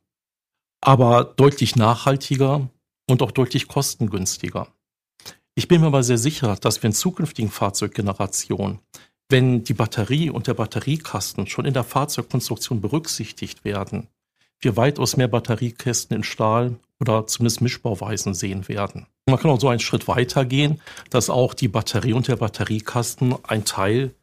aber 0.81 1.25
deutlich 1.25 1.77
nachhaltiger 1.77 2.69
und 3.09 3.23
auch 3.23 3.33
deutlich 3.33 3.69
kostengünstiger. 3.69 4.69
Ich 5.55 5.69
bin 5.69 5.81
mir 5.81 5.89
aber 5.89 6.03
sehr 6.03 6.19
sicher, 6.19 6.57
dass 6.57 6.83
wir 6.83 6.89
in 6.89 6.95
zukünftigen 6.95 7.51
Fahrzeuggenerationen, 7.51 8.79
wenn 9.29 9.65
die 9.65 9.75
Batterie 9.75 10.31
und 10.31 10.47
der 10.47 10.55
Batteriekasten 10.55 11.47
schon 11.47 11.65
in 11.65 11.75
der 11.75 11.85
Fahrzeugkonstruktion 11.85 12.81
berücksichtigt 12.81 13.65
werden, 13.65 14.09
wir 14.61 14.77
weitaus 14.77 15.17
mehr 15.17 15.29
Batteriekästen 15.29 16.17
in 16.17 16.23
Stahl 16.23 16.77
oder 17.01 17.27
zumindest 17.27 17.63
Mischbauweisen 17.63 18.35
sehen 18.35 18.69
werden. 18.69 19.07
Man 19.27 19.39
kann 19.39 19.51
auch 19.51 19.61
so 19.61 19.69
einen 19.69 19.81
Schritt 19.81 20.07
weiter 20.07 20.45
gehen, 20.45 20.81
dass 21.09 21.31
auch 21.31 21.55
die 21.55 21.69
Batterie 21.69 22.13
und 22.13 22.29
der 22.29 22.37
Batteriekasten 22.37 23.35
ein 23.43 23.65
Teil 23.65 24.15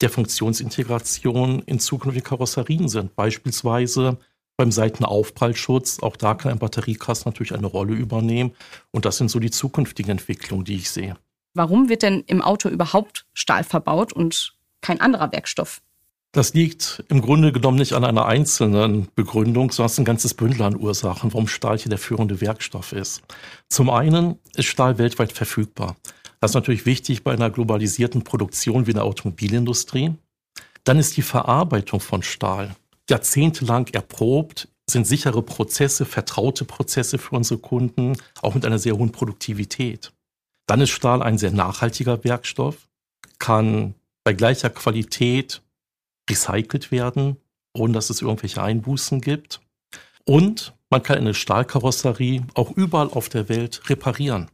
der 0.00 0.10
Funktionsintegration 0.10 1.62
in 1.62 1.80
zukünftigen 1.80 2.26
Karosserien 2.26 2.88
sind. 2.88 3.16
Beispielsweise 3.16 4.18
beim 4.60 4.72
Seitenaufprallschutz, 4.72 6.00
auch 6.00 6.18
da 6.18 6.34
kann 6.34 6.52
ein 6.52 6.58
Batteriekasten 6.58 7.30
natürlich 7.30 7.54
eine 7.54 7.66
Rolle 7.66 7.94
übernehmen. 7.94 8.52
Und 8.90 9.06
das 9.06 9.16
sind 9.16 9.30
so 9.30 9.38
die 9.38 9.50
zukünftigen 9.50 10.10
Entwicklungen, 10.10 10.66
die 10.66 10.74
ich 10.74 10.90
sehe. 10.90 11.16
Warum 11.54 11.88
wird 11.88 12.02
denn 12.02 12.24
im 12.26 12.42
Auto 12.42 12.68
überhaupt 12.68 13.24
Stahl 13.32 13.64
verbaut 13.64 14.12
und 14.12 14.52
kein 14.82 15.00
anderer 15.00 15.32
Werkstoff? 15.32 15.80
Das 16.32 16.52
liegt 16.52 17.02
im 17.08 17.22
Grunde 17.22 17.52
genommen 17.52 17.78
nicht 17.78 17.94
an 17.94 18.04
einer 18.04 18.26
einzelnen 18.26 19.08
Begründung, 19.14 19.72
sondern 19.72 19.86
es 19.86 19.92
ist 19.92 19.98
ein 19.98 20.04
ganzes 20.04 20.34
Bündel 20.34 20.60
an 20.60 20.76
Ursachen, 20.76 21.32
warum 21.32 21.48
Stahl 21.48 21.78
hier 21.78 21.88
der 21.88 21.98
führende 21.98 22.42
Werkstoff 22.42 22.92
ist. 22.92 23.22
Zum 23.70 23.88
einen 23.88 24.38
ist 24.54 24.66
Stahl 24.66 24.98
weltweit 24.98 25.32
verfügbar. 25.32 25.96
Das 26.38 26.50
ist 26.50 26.54
natürlich 26.54 26.84
wichtig 26.84 27.24
bei 27.24 27.32
einer 27.32 27.48
globalisierten 27.48 28.24
Produktion 28.24 28.86
wie 28.86 28.92
der 28.92 29.04
Automobilindustrie. 29.04 30.12
Dann 30.84 30.98
ist 30.98 31.16
die 31.16 31.22
Verarbeitung 31.22 32.00
von 32.00 32.22
Stahl 32.22 32.76
jahrzehntelang 33.10 33.88
erprobt, 33.88 34.68
sind 34.88 35.06
sichere 35.06 35.42
Prozesse, 35.42 36.04
vertraute 36.04 36.64
Prozesse 36.64 37.18
für 37.18 37.36
unsere 37.36 37.60
Kunden, 37.60 38.16
auch 38.42 38.54
mit 38.54 38.64
einer 38.64 38.78
sehr 38.78 38.96
hohen 38.96 39.12
Produktivität. 39.12 40.12
Dann 40.66 40.80
ist 40.80 40.90
Stahl 40.90 41.22
ein 41.22 41.38
sehr 41.38 41.52
nachhaltiger 41.52 42.24
Werkstoff, 42.24 42.88
kann 43.38 43.94
bei 44.24 44.32
gleicher 44.32 44.70
Qualität 44.70 45.62
recycelt 46.28 46.92
werden, 46.92 47.36
ohne 47.74 47.92
dass 47.92 48.10
es 48.10 48.22
irgendwelche 48.22 48.62
Einbußen 48.62 49.20
gibt. 49.20 49.60
Und 50.24 50.74
man 50.90 51.02
kann 51.02 51.18
eine 51.18 51.34
Stahlkarosserie 51.34 52.46
auch 52.54 52.70
überall 52.72 53.10
auf 53.10 53.28
der 53.28 53.48
Welt 53.48 53.88
reparieren. 53.88 54.50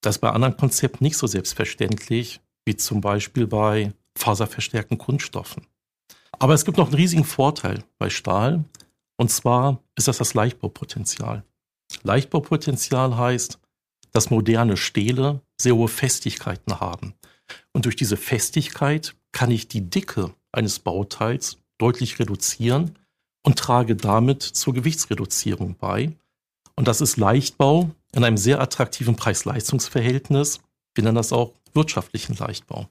Das 0.00 0.16
ist 0.16 0.20
bei 0.20 0.30
anderen 0.30 0.56
Konzepten 0.56 1.04
nicht 1.04 1.16
so 1.16 1.26
selbstverständlich, 1.26 2.40
wie 2.64 2.76
zum 2.76 3.00
Beispiel 3.00 3.46
bei 3.46 3.92
faserverstärkten 4.16 4.98
Kunststoffen. 4.98 5.66
Aber 6.38 6.54
es 6.54 6.64
gibt 6.64 6.76
noch 6.76 6.86
einen 6.86 6.96
riesigen 6.96 7.24
Vorteil 7.24 7.82
bei 7.98 8.10
Stahl, 8.10 8.64
und 9.18 9.30
zwar 9.30 9.82
ist 9.96 10.08
das 10.08 10.18
das 10.18 10.34
Leichtbaupotenzial. 10.34 11.44
Leichtbaupotenzial 12.02 13.16
heißt, 13.16 13.58
dass 14.12 14.30
moderne 14.30 14.76
Stähle 14.76 15.40
sehr 15.60 15.74
hohe 15.74 15.88
Festigkeiten 15.88 16.80
haben. 16.80 17.14
Und 17.72 17.84
durch 17.84 17.96
diese 17.96 18.16
Festigkeit 18.16 19.14
kann 19.32 19.50
ich 19.50 19.68
die 19.68 19.88
Dicke 19.88 20.34
eines 20.52 20.78
Bauteils 20.78 21.58
deutlich 21.78 22.18
reduzieren 22.18 22.98
und 23.44 23.58
trage 23.58 23.96
damit 23.96 24.42
zur 24.42 24.74
Gewichtsreduzierung 24.74 25.76
bei. 25.76 26.12
Und 26.74 26.88
das 26.88 27.00
ist 27.00 27.16
Leichtbau 27.16 27.90
in 28.12 28.24
einem 28.24 28.36
sehr 28.36 28.60
attraktiven 28.60 29.16
Preis-Leistungs-Verhältnis. 29.16 30.60
Wir 30.94 31.04
nennen 31.04 31.16
das 31.16 31.32
auch 31.32 31.54
wirtschaftlichen 31.74 32.34
Leichtbau 32.36 32.88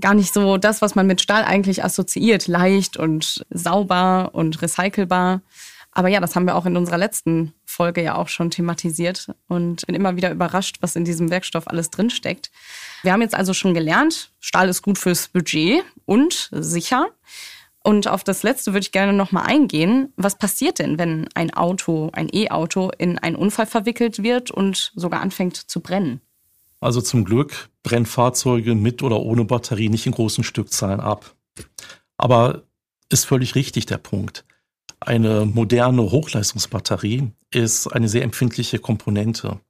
gar 0.00 0.14
nicht 0.14 0.32
so 0.32 0.56
das, 0.56 0.82
was 0.82 0.94
man 0.94 1.06
mit 1.06 1.20
Stahl 1.20 1.44
eigentlich 1.44 1.84
assoziiert. 1.84 2.46
Leicht 2.46 2.96
und 2.96 3.44
sauber 3.50 4.30
und 4.32 4.60
recycelbar. 4.62 5.42
Aber 5.92 6.08
ja, 6.08 6.20
das 6.20 6.36
haben 6.36 6.46
wir 6.46 6.54
auch 6.54 6.66
in 6.66 6.76
unserer 6.76 6.98
letzten 6.98 7.54
Folge 7.64 8.02
ja 8.02 8.14
auch 8.14 8.28
schon 8.28 8.50
thematisiert 8.50 9.32
und 9.48 9.86
bin 9.86 9.96
immer 9.96 10.16
wieder 10.16 10.30
überrascht, 10.30 10.76
was 10.80 10.96
in 10.96 11.04
diesem 11.04 11.30
Werkstoff 11.30 11.66
alles 11.66 11.90
drinsteckt. 11.90 12.50
Wir 13.02 13.12
haben 13.12 13.22
jetzt 13.22 13.34
also 13.34 13.54
schon 13.54 13.74
gelernt, 13.74 14.30
Stahl 14.38 14.68
ist 14.68 14.82
gut 14.82 14.98
fürs 14.98 15.28
Budget 15.28 15.82
und 16.04 16.50
sicher. 16.52 17.08
Und 17.82 18.06
auf 18.06 18.22
das 18.22 18.42
letzte 18.42 18.72
würde 18.72 18.82
ich 18.84 18.92
gerne 18.92 19.12
nochmal 19.12 19.46
eingehen. 19.46 20.12
Was 20.16 20.36
passiert 20.36 20.78
denn, 20.78 20.98
wenn 20.98 21.28
ein 21.34 21.54
Auto, 21.54 22.10
ein 22.12 22.28
E-Auto 22.30 22.90
in 22.98 23.18
einen 23.18 23.36
Unfall 23.36 23.66
verwickelt 23.66 24.22
wird 24.22 24.50
und 24.50 24.92
sogar 24.94 25.20
anfängt 25.20 25.56
zu 25.56 25.80
brennen? 25.80 26.20
Also 26.80 27.00
zum 27.00 27.24
Glück 27.24 27.70
brennen 27.82 28.06
Fahrzeuge 28.06 28.74
mit 28.74 29.02
oder 29.02 29.20
ohne 29.20 29.44
Batterie 29.44 29.88
nicht 29.88 30.06
in 30.06 30.12
großen 30.12 30.44
Stückzahlen 30.44 31.00
ab. 31.00 31.34
Aber 32.16 32.62
ist 33.10 33.24
völlig 33.24 33.54
richtig 33.54 33.86
der 33.86 33.98
Punkt. 33.98 34.44
Eine 35.00 35.44
moderne 35.46 36.02
Hochleistungsbatterie 36.02 37.30
ist 37.52 37.86
eine 37.88 38.08
sehr 38.08 38.22
empfindliche 38.22 38.78
Komponente. 38.78 39.60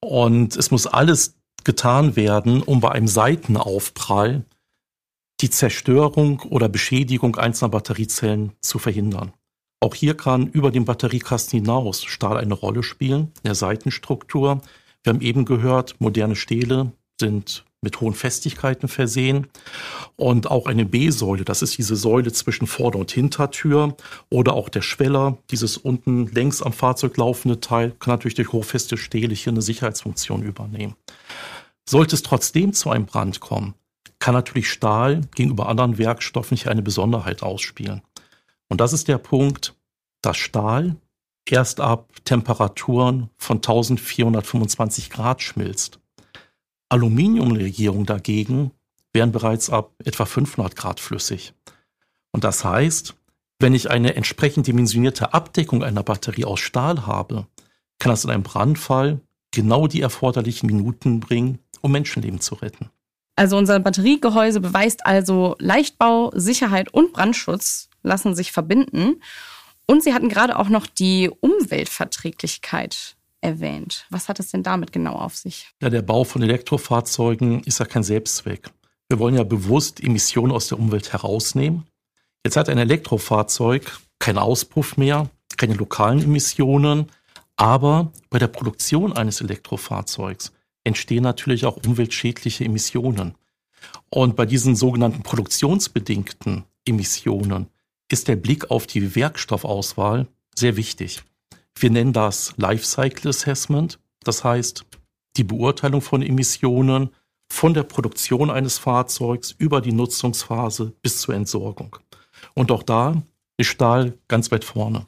Und 0.00 0.56
es 0.56 0.70
muss 0.70 0.86
alles 0.86 1.36
getan 1.64 2.16
werden, 2.16 2.62
um 2.62 2.80
bei 2.80 2.92
einem 2.92 3.08
Seitenaufprall 3.08 4.44
die 5.40 5.50
Zerstörung 5.50 6.40
oder 6.40 6.68
Beschädigung 6.68 7.36
einzelner 7.36 7.70
Batteriezellen 7.70 8.52
zu 8.60 8.78
verhindern. 8.78 9.32
Auch 9.80 9.94
hier 9.94 10.16
kann 10.16 10.46
über 10.46 10.70
den 10.70 10.86
Batteriekasten 10.86 11.60
hinaus 11.60 12.04
Stahl 12.04 12.38
eine 12.38 12.54
Rolle 12.54 12.82
spielen, 12.82 13.32
der 13.44 13.54
Seitenstruktur. 13.54 14.62
Wir 15.06 15.12
haben 15.12 15.20
eben 15.20 15.44
gehört, 15.44 16.00
moderne 16.00 16.34
Stähle 16.34 16.90
sind 17.20 17.64
mit 17.80 18.00
hohen 18.00 18.12
Festigkeiten 18.12 18.88
versehen. 18.88 19.46
Und 20.16 20.50
auch 20.50 20.66
eine 20.66 20.84
B-Säule, 20.84 21.44
das 21.44 21.62
ist 21.62 21.78
diese 21.78 21.94
Säule 21.94 22.32
zwischen 22.32 22.66
Vorder- 22.66 22.98
und 22.98 23.12
Hintertür 23.12 23.96
oder 24.30 24.54
auch 24.54 24.68
der 24.68 24.82
Schweller, 24.82 25.38
dieses 25.52 25.76
unten 25.76 26.26
längs 26.26 26.60
am 26.60 26.72
Fahrzeug 26.72 27.16
laufende 27.18 27.60
Teil, 27.60 27.92
kann 28.00 28.14
natürlich 28.14 28.34
durch 28.34 28.50
hochfeste 28.50 28.96
Stähle 28.96 29.32
hier 29.32 29.52
eine 29.52 29.62
Sicherheitsfunktion 29.62 30.42
übernehmen. 30.42 30.96
Sollte 31.88 32.16
es 32.16 32.24
trotzdem 32.24 32.72
zu 32.72 32.90
einem 32.90 33.06
Brand 33.06 33.38
kommen, 33.38 33.74
kann 34.18 34.34
natürlich 34.34 34.68
Stahl 34.68 35.20
gegenüber 35.36 35.68
anderen 35.68 35.98
Werkstoffen 35.98 36.56
hier 36.56 36.72
eine 36.72 36.82
Besonderheit 36.82 37.44
ausspielen. 37.44 38.02
Und 38.68 38.80
das 38.80 38.92
ist 38.92 39.06
der 39.06 39.18
Punkt, 39.18 39.76
dass 40.20 40.36
Stahl 40.36 40.96
erst 41.50 41.80
ab 41.80 42.12
Temperaturen 42.24 43.30
von 43.36 43.58
1425 43.58 45.10
Grad 45.10 45.42
schmilzt. 45.42 45.98
Aluminiumlegierungen 46.88 48.06
dagegen 48.06 48.70
wären 49.12 49.32
bereits 49.32 49.70
ab 49.70 49.92
etwa 50.04 50.24
500 50.24 50.76
Grad 50.76 51.00
flüssig. 51.00 51.54
Und 52.32 52.44
das 52.44 52.64
heißt, 52.64 53.14
wenn 53.58 53.74
ich 53.74 53.90
eine 53.90 54.14
entsprechend 54.14 54.66
dimensionierte 54.66 55.32
Abdeckung 55.32 55.82
einer 55.82 56.02
Batterie 56.02 56.44
aus 56.44 56.60
Stahl 56.60 57.06
habe, 57.06 57.46
kann 57.98 58.10
das 58.10 58.24
in 58.24 58.30
einem 58.30 58.42
Brandfall 58.42 59.20
genau 59.52 59.86
die 59.86 60.02
erforderlichen 60.02 60.66
Minuten 60.66 61.20
bringen, 61.20 61.58
um 61.80 61.92
Menschenleben 61.92 62.40
zu 62.40 62.56
retten. 62.56 62.90
Also 63.36 63.56
unser 63.56 63.78
Batteriegehäuse 63.80 64.60
beweist 64.60 65.06
also 65.06 65.56
Leichtbau, 65.58 66.30
Sicherheit 66.34 66.92
und 66.92 67.12
Brandschutz 67.12 67.88
lassen 68.02 68.34
sich 68.34 68.52
verbinden. 68.52 69.22
Und 69.86 70.02
Sie 70.02 70.12
hatten 70.12 70.28
gerade 70.28 70.58
auch 70.58 70.68
noch 70.68 70.86
die 70.86 71.30
Umweltverträglichkeit 71.40 73.16
erwähnt. 73.40 74.06
Was 74.10 74.28
hat 74.28 74.40
es 74.40 74.50
denn 74.50 74.62
damit 74.62 74.92
genau 74.92 75.14
auf 75.14 75.36
sich? 75.36 75.68
Ja, 75.80 75.90
der 75.90 76.02
Bau 76.02 76.24
von 76.24 76.42
Elektrofahrzeugen 76.42 77.62
ist 77.64 77.78
ja 77.78 77.84
kein 77.84 78.02
Selbstzweck. 78.02 78.70
Wir 79.08 79.20
wollen 79.20 79.36
ja 79.36 79.44
bewusst 79.44 80.02
Emissionen 80.02 80.52
aus 80.52 80.68
der 80.68 80.78
Umwelt 80.78 81.12
herausnehmen. 81.12 81.84
Jetzt 82.44 82.56
hat 82.56 82.68
ein 82.68 82.78
Elektrofahrzeug 82.78 84.00
keinen 84.18 84.38
Auspuff 84.38 84.96
mehr, 84.96 85.30
keine 85.56 85.74
lokalen 85.74 86.22
Emissionen, 86.22 87.06
aber 87.56 88.12
bei 88.30 88.38
der 88.38 88.48
Produktion 88.48 89.12
eines 89.12 89.40
Elektrofahrzeugs 89.40 90.52
entstehen 90.84 91.22
natürlich 91.22 91.66
auch 91.66 91.76
umweltschädliche 91.76 92.64
Emissionen. 92.64 93.34
Und 94.10 94.36
bei 94.36 94.46
diesen 94.46 94.74
sogenannten 94.76 95.22
produktionsbedingten 95.22 96.64
Emissionen 96.84 97.68
ist 98.10 98.28
der 98.28 98.36
Blick 98.36 98.70
auf 98.70 98.86
die 98.86 99.14
Werkstoffauswahl 99.14 100.26
sehr 100.54 100.76
wichtig. 100.76 101.22
Wir 101.78 101.90
nennen 101.90 102.12
das 102.12 102.54
Lifecycle 102.56 103.28
Assessment, 103.28 103.98
das 104.22 104.44
heißt 104.44 104.84
die 105.36 105.44
Beurteilung 105.44 106.00
von 106.00 106.22
Emissionen 106.22 107.10
von 107.48 107.74
der 107.74 107.82
Produktion 107.82 108.50
eines 108.50 108.78
Fahrzeugs 108.78 109.54
über 109.58 109.80
die 109.80 109.92
Nutzungsphase 109.92 110.92
bis 111.02 111.20
zur 111.20 111.34
Entsorgung. 111.34 111.96
Und 112.54 112.72
auch 112.72 112.82
da 112.82 113.22
ist 113.56 113.68
Stahl 113.68 114.18
ganz 114.28 114.50
weit 114.50 114.64
vorne. 114.64 115.06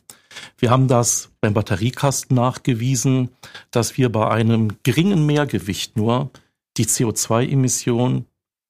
Wir 0.57 0.71
haben 0.71 0.89
das 0.89 1.31
beim 1.41 1.55
Batteriekasten 1.55 2.37
nachgewiesen, 2.37 3.31
dass 3.71 3.97
wir 3.97 4.11
bei 4.11 4.31
einem 4.31 4.77
geringen 4.83 5.27
Mehrgewicht 5.27 5.97
nur 5.97 6.31
die 6.77 6.87
CO2-Emissionen 6.87 8.27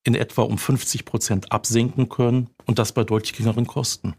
in 0.09 0.15
etwa 0.15 0.43
um 0.43 0.59
50 0.59 1.05
Prozent 1.05 1.53
absenken 1.53 2.09
können 2.09 2.51
und 2.67 2.79
das 2.79 2.93
bei 2.93 3.05
deutlich 3.05 3.35
geringeren 3.35 3.67
Kosten. 3.67 4.15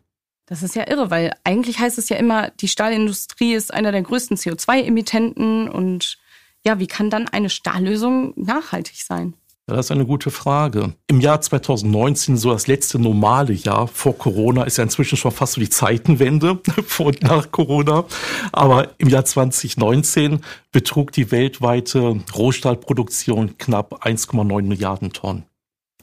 Das 0.45 0.63
ist 0.63 0.75
ja 0.75 0.89
irre, 0.89 1.11
weil 1.11 1.35
eigentlich 1.43 1.79
heißt 1.79 1.97
es 1.97 2.09
ja 2.09 2.17
immer, 2.17 2.49
die 2.49 2.67
Stahlindustrie 2.67 3.53
ist 3.53 3.73
einer 3.73 3.91
der 3.91 4.01
größten 4.01 4.37
CO2-Emittenten 4.37 5.69
und 5.69 6.17
ja, 6.65 6.79
wie 6.79 6.87
kann 6.87 7.09
dann 7.09 7.27
eine 7.27 7.49
Stahllösung 7.49 8.33
nachhaltig 8.35 9.01
sein? 9.03 9.35
Ja, 9.69 9.75
das 9.75 9.85
ist 9.85 9.91
eine 9.91 10.07
gute 10.07 10.31
Frage. 10.31 10.95
Im 11.05 11.21
Jahr 11.21 11.41
2019, 11.41 12.37
so 12.37 12.51
das 12.51 12.65
letzte 12.65 12.97
normale 12.97 13.53
Jahr 13.53 13.87
vor 13.87 14.17
Corona, 14.17 14.63
ist 14.63 14.77
ja 14.77 14.83
inzwischen 14.83 15.15
schon 15.15 15.31
fast 15.31 15.53
so 15.53 15.61
die 15.61 15.69
Zeitenwende 15.69 16.59
vor 16.87 17.07
und 17.07 17.21
nach 17.21 17.51
Corona. 17.51 18.05
Aber 18.51 18.89
im 18.97 19.09
Jahr 19.09 19.25
2019 19.25 20.41
betrug 20.71 21.11
die 21.11 21.29
weltweite 21.29 22.19
Rohstahlproduktion 22.35 23.59
knapp 23.59 24.03
1,9 24.03 24.63
Milliarden 24.63 25.13
Tonnen. 25.13 25.48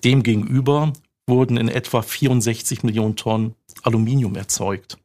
Demgegenüber 0.07 0.93
wurden 1.27 1.57
in 1.57 1.67
etwa 1.67 2.01
64 2.01 2.85
Millionen 2.85 3.17
Tonnen 3.17 3.57
Aluminium 3.83 4.37
erzeugt. 4.37 4.99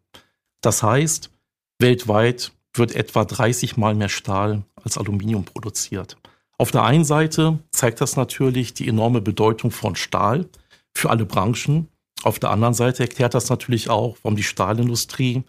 Das 0.62 0.84
heißt, 0.84 1.32
weltweit 1.80 2.52
wird 2.76 2.94
etwa 2.94 3.26
30 3.26 3.78
Mal 3.78 3.96
mehr 3.96 4.10
Stahl 4.10 4.62
als 4.76 5.00
Aluminium 5.00 5.44
produziert. 5.44 6.18
Auf 6.60 6.70
der 6.70 6.84
einen 6.84 7.04
Seite 7.04 7.58
zeigt 7.72 8.00
das 8.00 8.16
natürlich 8.16 8.76
die 8.76 8.88
enorme 8.88 9.22
Bedeutung 9.22 9.72
von 9.72 9.96
Stahl 9.96 10.48
für 10.96 11.10
alle 11.10 11.26
Branchen. 11.26 11.88
Auf 12.22 12.38
der 12.38 12.52
anderen 12.52 12.76
Seite 12.76 13.02
erklärt 13.02 13.34
das 13.34 13.50
natürlich 13.50 13.90
auch, 13.90 14.18
warum 14.22 14.36
die 14.36 14.44
Stahlindustrie 14.44 15.42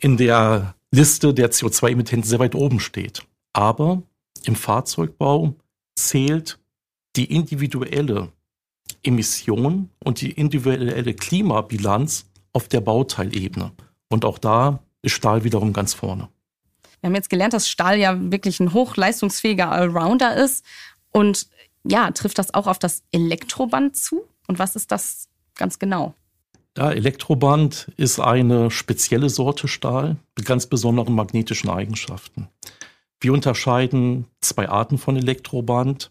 in 0.00 0.18
der 0.18 0.74
Liste 0.90 1.32
der 1.32 1.50
CO2-Emittenten 1.50 2.28
sehr 2.28 2.40
weit 2.40 2.54
oben 2.54 2.78
steht. 2.78 3.22
Aber 3.54 4.02
im 4.44 4.54
Fahrzeugbau 4.54 5.54
zählt 5.96 6.58
die 7.16 7.34
individuelle 7.34 8.28
Emission 9.02 9.90
und 10.02 10.20
die 10.20 10.32
individuelle 10.32 11.14
Klimabilanz 11.14 12.26
auf 12.52 12.68
der 12.68 12.80
Bauteilebene. 12.80 13.72
Und 14.08 14.24
auch 14.24 14.38
da 14.38 14.80
ist 15.02 15.12
Stahl 15.12 15.44
wiederum 15.44 15.72
ganz 15.72 15.94
vorne. 15.94 16.28
Wir 17.00 17.08
haben 17.08 17.14
jetzt 17.14 17.30
gelernt, 17.30 17.54
dass 17.54 17.68
Stahl 17.68 17.98
ja 17.98 18.16
wirklich 18.30 18.60
ein 18.60 18.74
hochleistungsfähiger 18.74 19.70
Allrounder 19.70 20.36
ist. 20.36 20.64
Und 21.12 21.48
ja, 21.84 22.10
trifft 22.10 22.38
das 22.38 22.52
auch 22.52 22.66
auf 22.66 22.78
das 22.78 23.02
Elektroband 23.10 23.96
zu? 23.96 24.22
Und 24.46 24.58
was 24.58 24.76
ist 24.76 24.90
das 24.90 25.28
ganz 25.54 25.78
genau? 25.78 26.14
Ja, 26.76 26.92
Elektroband 26.92 27.90
ist 27.96 28.20
eine 28.20 28.70
spezielle 28.70 29.28
Sorte 29.28 29.66
Stahl 29.66 30.16
mit 30.36 30.46
ganz 30.46 30.66
besonderen 30.66 31.14
magnetischen 31.14 31.70
Eigenschaften. 31.70 32.48
Wir 33.20 33.32
unterscheiden 33.32 34.26
zwei 34.40 34.68
Arten 34.68 34.96
von 34.96 35.16
Elektroband. 35.16 36.10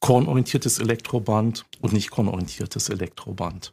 Kornorientiertes 0.00 0.78
Elektroband 0.78 1.64
und 1.80 1.92
nicht 1.92 2.10
kornorientiertes 2.10 2.88
Elektroband. 2.88 3.72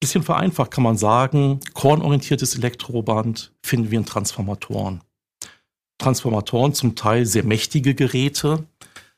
Bisschen 0.00 0.22
vereinfacht 0.22 0.72
kann 0.72 0.82
man 0.82 0.96
sagen, 0.96 1.60
kornorientiertes 1.74 2.56
Elektroband 2.56 3.52
finden 3.62 3.90
wir 3.90 3.98
in 3.98 4.06
Transformatoren. 4.06 5.02
Transformatoren, 5.98 6.74
zum 6.74 6.96
Teil 6.96 7.26
sehr 7.26 7.44
mächtige 7.44 7.94
Geräte, 7.94 8.66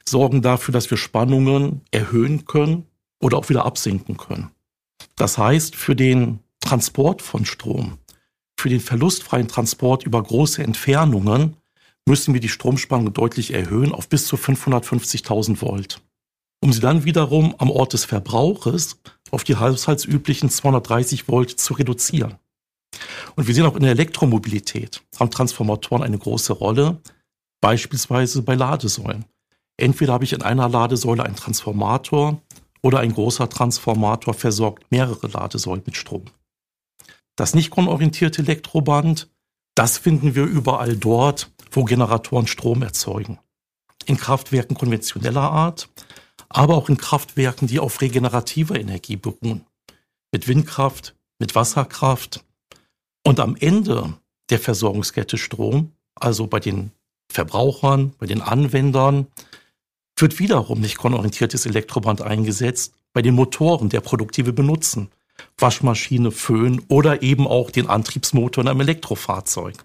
sorgen 0.05 0.43
dafür, 0.43 0.73
dass 0.73 0.91
wir 0.91 0.99
Spannungen 0.99 1.81
erhöhen 1.91 2.45
können 2.45 2.87
oder 3.23 3.39
auch 3.39 3.49
wieder 3.49 3.65
absenken 3.65 4.17
können. 4.17 4.51
Das 5.17 5.39
heißt, 5.39 5.75
für 5.77 5.97
den 5.97 6.41
Transport 6.61 7.23
von 7.23 7.47
Strom, 7.47 7.99
für 8.59 8.69
den 8.69 8.81
verlustfreien 8.81 9.49
Transport 9.49 10.05
über 10.05 10.23
große 10.23 10.63
Entfernungen 10.63 11.57
müssen 12.07 12.35
wir 12.35 12.41
die 12.41 12.49
Stromspannung 12.49 13.13
deutlich 13.13 13.53
erhöhen 13.53 13.93
auf 13.93 14.09
bis 14.09 14.27
zu 14.27 14.37
550.000 14.37 15.61
Volt, 15.63 16.03
um 16.65 16.73
sie 16.73 16.81
dann 16.81 17.05
wiederum 17.05 17.55
am 17.59 17.71
Ort 17.71 17.93
des 17.93 18.07
Verbrauches 18.07 18.99
auf 19.31 19.45
die 19.45 19.57
haushaltsüblichen 19.57 20.49
230 20.49 21.29
Volt 21.29 21.51
zu 21.51 21.75
reduzieren. 21.75 22.37
Und 23.37 23.47
wir 23.47 23.55
sehen 23.55 23.67
auch 23.67 23.77
in 23.77 23.83
der 23.83 23.91
Elektromobilität 23.91 25.03
haben 25.21 25.31
Transformatoren 25.31 26.03
eine 26.03 26.17
große 26.17 26.55
Rolle, 26.55 27.03
beispielsweise 27.61 28.41
bei 28.41 28.55
Ladesäulen. 28.55 29.27
Entweder 29.77 30.15
habe 30.15 30.25
ich 30.25 30.33
in 30.33 30.41
einer 30.41 30.71
Ladesäule 30.71 31.25
einen 31.25 31.37
Transformator 31.37 32.41
oder 32.81 33.01
ein 33.01 33.13
großer 33.13 33.51
Transformator 33.51 34.33
versorgt 34.33 34.91
mehrere 34.91 35.27
Ladesäulen 35.27 35.83
mit 35.85 35.99
Strom. 35.99 36.25
Das 37.37 37.53
nicht 37.53 37.69
konorientierte 37.69 38.41
Elektroband, 38.41 39.29
das 39.75 39.99
finden 39.99 40.35
wir 40.35 40.45
überall 40.45 40.97
dort, 40.97 41.51
wo 41.71 41.85
Generatoren 41.85 42.47
Strom 42.47 42.81
erzeugen. 42.81 43.39
In 44.07 44.17
Kraftwerken 44.17 44.77
konventioneller 44.77 45.51
Art, 45.51 45.89
aber 46.49 46.77
auch 46.77 46.89
in 46.89 46.97
Kraftwerken, 46.97 47.69
die 47.69 47.79
auf 47.79 48.01
regenerativer 48.01 48.79
Energie 48.79 49.17
beruhen. 49.17 49.67
Mit 50.33 50.49
Windkraft, 50.49 51.15
mit 51.39 51.55
Wasserkraft, 51.55 52.45
und 53.27 53.41
am 53.41 53.57
Ende 53.57 54.15
der 54.51 54.59
Versorgungskette 54.59 55.39
Strom, 55.39 55.93
also 56.15 56.47
bei 56.47 56.61
den 56.61 56.91
Verbrauchern, 57.31 58.15
bei 58.19 58.27
den 58.27 58.43
Anwendern, 58.43 59.27
wird 60.17 60.39
wiederum 60.39 60.81
nicht 60.81 60.99
konorientiertes 60.99 61.67
Elektroband 61.67 62.23
eingesetzt 62.23 62.95
bei 63.13 63.23
den 63.23 63.35
Motoren, 63.35 63.89
der 63.89 64.01
Produktive 64.01 64.53
benutzen. 64.53 65.11
Waschmaschine, 65.59 66.31
Föhn 66.31 66.85
oder 66.89 67.23
eben 67.23 67.49
auch 67.49 67.71
den 67.71 67.89
Antriebsmotor 67.89 68.63
in 68.63 68.69
einem 68.69 68.83
Elektrofahrzeug. 68.83 69.85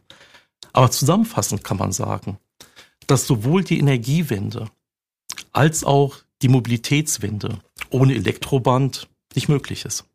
Aber 0.73 0.91
zusammenfassend 0.91 1.63
kann 1.63 1.77
man 1.77 1.91
sagen, 1.91 2.37
dass 3.07 3.25
sowohl 3.25 3.63
die 3.63 3.79
Energiewende 3.79 4.69
als 5.51 5.83
auch 5.83 6.17
die 6.41 6.47
Mobilitätswende 6.47 7.59
ohne 7.89 8.15
Elektroband 8.15 9.07
nicht 9.35 9.49
möglich 9.49 9.85
ist. 9.85 10.05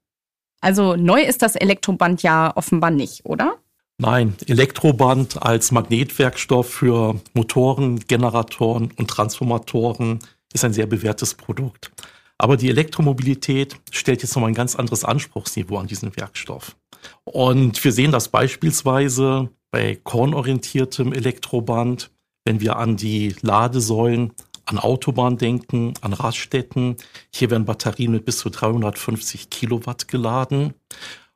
Also 0.60 0.96
neu 0.96 1.22
ist 1.22 1.42
das 1.42 1.56
Elektroband 1.56 2.22
ja 2.22 2.56
offenbar 2.56 2.90
nicht, 2.90 3.26
oder? 3.26 3.58
Nein, 3.98 4.34
Elektroband 4.46 5.42
als 5.42 5.70
Magnetwerkstoff 5.70 6.68
für 6.68 7.20
Motoren, 7.32 8.00
Generatoren 8.00 8.90
und 8.96 9.08
Transformatoren 9.08 10.18
ist 10.52 10.64
ein 10.64 10.72
sehr 10.72 10.87
bewährtes 10.87 11.34
Produkt. 11.34 11.92
Aber 12.38 12.56
die 12.56 12.70
Elektromobilität 12.70 13.76
stellt 13.92 14.22
jetzt 14.22 14.34
nochmal 14.34 14.50
ein 14.50 14.54
ganz 14.54 14.74
anderes 14.74 15.04
Anspruchsniveau 15.04 15.78
an 15.78 15.87
diesen 15.87 16.16
Werkstoff. 16.16 16.76
Und 17.24 17.82
wir 17.84 17.92
sehen 17.92 18.10
das 18.10 18.28
beispielsweise 18.28 19.50
bei 19.70 19.96
kornorientiertem 20.02 21.12
Elektroband, 21.12 22.10
wenn 22.44 22.60
wir 22.60 22.76
an 22.76 22.96
die 22.96 23.37
Ladesäulen 23.42 24.32
an 24.66 24.79
Autobahnen 24.79 25.38
denken, 25.38 25.94
an 26.00 26.12
Raststätten. 26.12 26.96
Hier 27.33 27.50
werden 27.50 27.64
Batterien 27.64 28.12
mit 28.12 28.24
bis 28.24 28.38
zu 28.38 28.50
350 28.50 29.50
Kilowatt 29.50 30.09
geladen. 30.09 30.74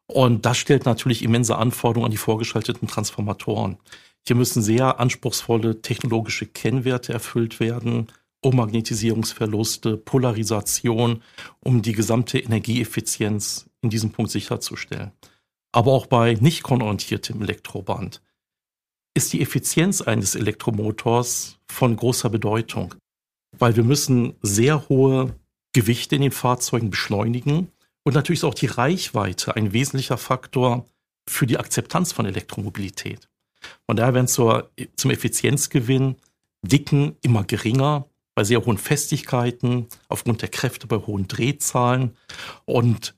Und 0.07 0.47
das 0.47 0.57
stellt 0.57 0.87
natürlich 0.87 1.23
immense 1.23 1.57
Anforderungen 1.57 2.07
an 2.07 2.11
die 2.11 2.17
vorgeschalteten 2.17 2.89
Transformatoren. 2.89 3.77
Hier 4.27 4.37
müssen 4.37 4.63
sehr 4.63 5.01
anspruchsvolle 5.01 5.83
technologische 5.83 6.47
Kennwerte 6.47 7.13
erfüllt 7.13 7.61
werden, 7.61 8.09
Umagnetisierungsverluste, 8.41 9.97
Polarisation, 9.97 11.23
um 11.61 11.83
die 11.83 11.93
gesamte 11.93 12.39
Energieeffizienz 12.39 13.69
in 13.83 13.91
diesem 13.91 14.13
Punkt 14.13 14.31
sicherzustellen. 14.31 15.13
Aber 15.73 15.93
auch 15.93 16.07
bei 16.07 16.35
nicht 16.35 16.63
konorientiertem 16.63 17.43
Elektroband 17.43 18.23
ist 19.15 19.33
die 19.33 19.41
Effizienz 19.41 20.01
eines 20.01 20.35
Elektromotors 20.35 21.59
von 21.69 21.97
großer 21.97 22.31
Bedeutung 22.31 22.95
weil 23.59 23.77
wir 23.77 23.85
müssen 23.85 24.35
sehr 24.43 24.89
hohe 24.89 25.35
Gewichte 25.73 26.17
in 26.17 26.23
den 26.23 26.33
Fahrzeugen 26.33 26.91
beschleunigen 26.91 27.69
und 28.05 28.15
natürlich 28.15 28.41
ist 28.41 28.45
auch 28.45 28.55
die 28.55 28.67
Reichweite 28.67 29.55
ein 29.57 29.73
wesentlicher 29.73 30.17
Faktor 30.17 30.87
für 31.29 31.47
die 31.47 31.59
Akzeptanz 31.59 32.13
von 32.13 32.27
Elektromobilität. 32.27 33.29
Von 33.87 33.97
daher 33.97 34.15
werden 34.15 34.29
zur, 34.29 34.71
zum 34.97 35.11
Effizienzgewinn 35.11 36.17
Dicken 36.63 37.17
immer 37.23 37.45
geringer 37.45 38.07
bei 38.35 38.45
sehr 38.45 38.65
hohen 38.65 38.79
Festigkeiten, 38.79 39.89
aufgrund 40.09 40.43
der 40.43 40.49
Kräfte 40.49 40.87
bei 40.87 40.97
hohen 40.97 41.29
Drehzahlen. 41.29 42.17
Und 42.65 43.15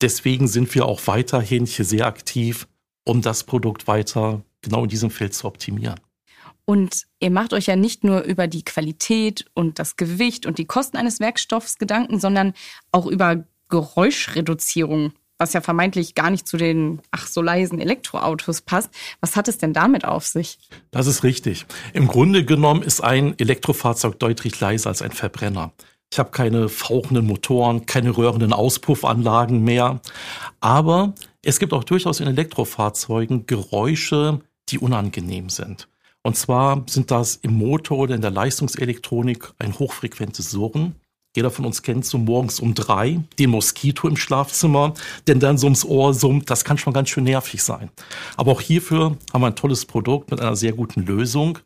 deswegen 0.00 0.48
sind 0.48 0.74
wir 0.74 0.86
auch 0.86 1.06
weiterhin 1.06 1.66
hier 1.66 1.84
sehr 1.84 2.06
aktiv, 2.06 2.66
um 3.04 3.22
das 3.22 3.44
Produkt 3.44 3.86
weiter 3.86 4.42
genau 4.60 4.84
in 4.84 4.88
diesem 4.88 5.10
Feld 5.10 5.34
zu 5.34 5.46
optimieren. 5.46 6.00
Und 6.64 7.04
ihr 7.20 7.30
macht 7.30 7.52
euch 7.52 7.66
ja 7.66 7.76
nicht 7.76 8.04
nur 8.04 8.22
über 8.22 8.46
die 8.46 8.64
Qualität 8.64 9.46
und 9.54 9.78
das 9.78 9.96
Gewicht 9.96 10.46
und 10.46 10.58
die 10.58 10.64
Kosten 10.64 10.96
eines 10.96 11.20
Werkstoffs 11.20 11.78
Gedanken, 11.78 12.20
sondern 12.20 12.54
auch 12.92 13.06
über 13.06 13.44
Geräuschreduzierung, 13.68 15.12
was 15.38 15.54
ja 15.54 15.60
vermeintlich 15.60 16.14
gar 16.14 16.30
nicht 16.30 16.46
zu 16.46 16.56
den 16.56 17.00
ach 17.10 17.26
so 17.26 17.42
leisen 17.42 17.80
Elektroautos 17.80 18.60
passt. 18.60 18.90
Was 19.20 19.34
hat 19.34 19.48
es 19.48 19.58
denn 19.58 19.72
damit 19.72 20.04
auf 20.04 20.26
sich? 20.26 20.58
Das 20.92 21.06
ist 21.06 21.24
richtig. 21.24 21.66
Im 21.94 22.06
Grunde 22.06 22.44
genommen 22.44 22.82
ist 22.82 23.02
ein 23.02 23.36
Elektrofahrzeug 23.38 24.18
deutlich 24.20 24.60
leiser 24.60 24.90
als 24.90 25.02
ein 25.02 25.10
Verbrenner. 25.10 25.72
Ich 26.12 26.18
habe 26.18 26.30
keine 26.30 26.68
fauchenden 26.68 27.26
Motoren, 27.26 27.86
keine 27.86 28.16
röhrenden 28.16 28.52
Auspuffanlagen 28.52 29.64
mehr. 29.64 30.00
Aber 30.60 31.14
es 31.42 31.58
gibt 31.58 31.72
auch 31.72 31.84
durchaus 31.84 32.20
in 32.20 32.28
Elektrofahrzeugen 32.28 33.46
Geräusche, 33.46 34.40
die 34.68 34.78
unangenehm 34.78 35.48
sind. 35.48 35.88
Und 36.22 36.36
zwar 36.36 36.84
sind 36.88 37.10
das 37.10 37.36
im 37.36 37.54
Motor 37.54 37.98
oder 37.98 38.14
in 38.14 38.20
der 38.20 38.30
Leistungselektronik 38.30 39.52
ein 39.58 39.78
hochfrequentes 39.78 40.50
Surren. 40.50 40.94
Jeder 41.34 41.50
von 41.50 41.64
uns 41.64 41.82
kennt 41.82 42.04
so 42.04 42.18
morgens 42.18 42.60
um 42.60 42.74
drei 42.74 43.20
den 43.38 43.50
Moskito 43.50 44.06
im 44.06 44.16
Schlafzimmer, 44.16 44.94
denn 45.26 45.40
dann 45.40 45.58
so 45.58 45.66
ums 45.66 45.84
Ohr 45.84 46.12
summt. 46.12 46.50
Das 46.50 46.64
kann 46.64 46.78
schon 46.78 46.92
ganz 46.92 47.08
schön 47.08 47.24
nervig 47.24 47.62
sein. 47.62 47.90
Aber 48.36 48.52
auch 48.52 48.60
hierfür 48.60 49.16
haben 49.32 49.40
wir 49.40 49.46
ein 49.46 49.56
tolles 49.56 49.86
Produkt 49.86 50.30
mit 50.30 50.40
einer 50.40 50.56
sehr 50.56 50.72
guten 50.72 51.06
Lösung. 51.06 51.58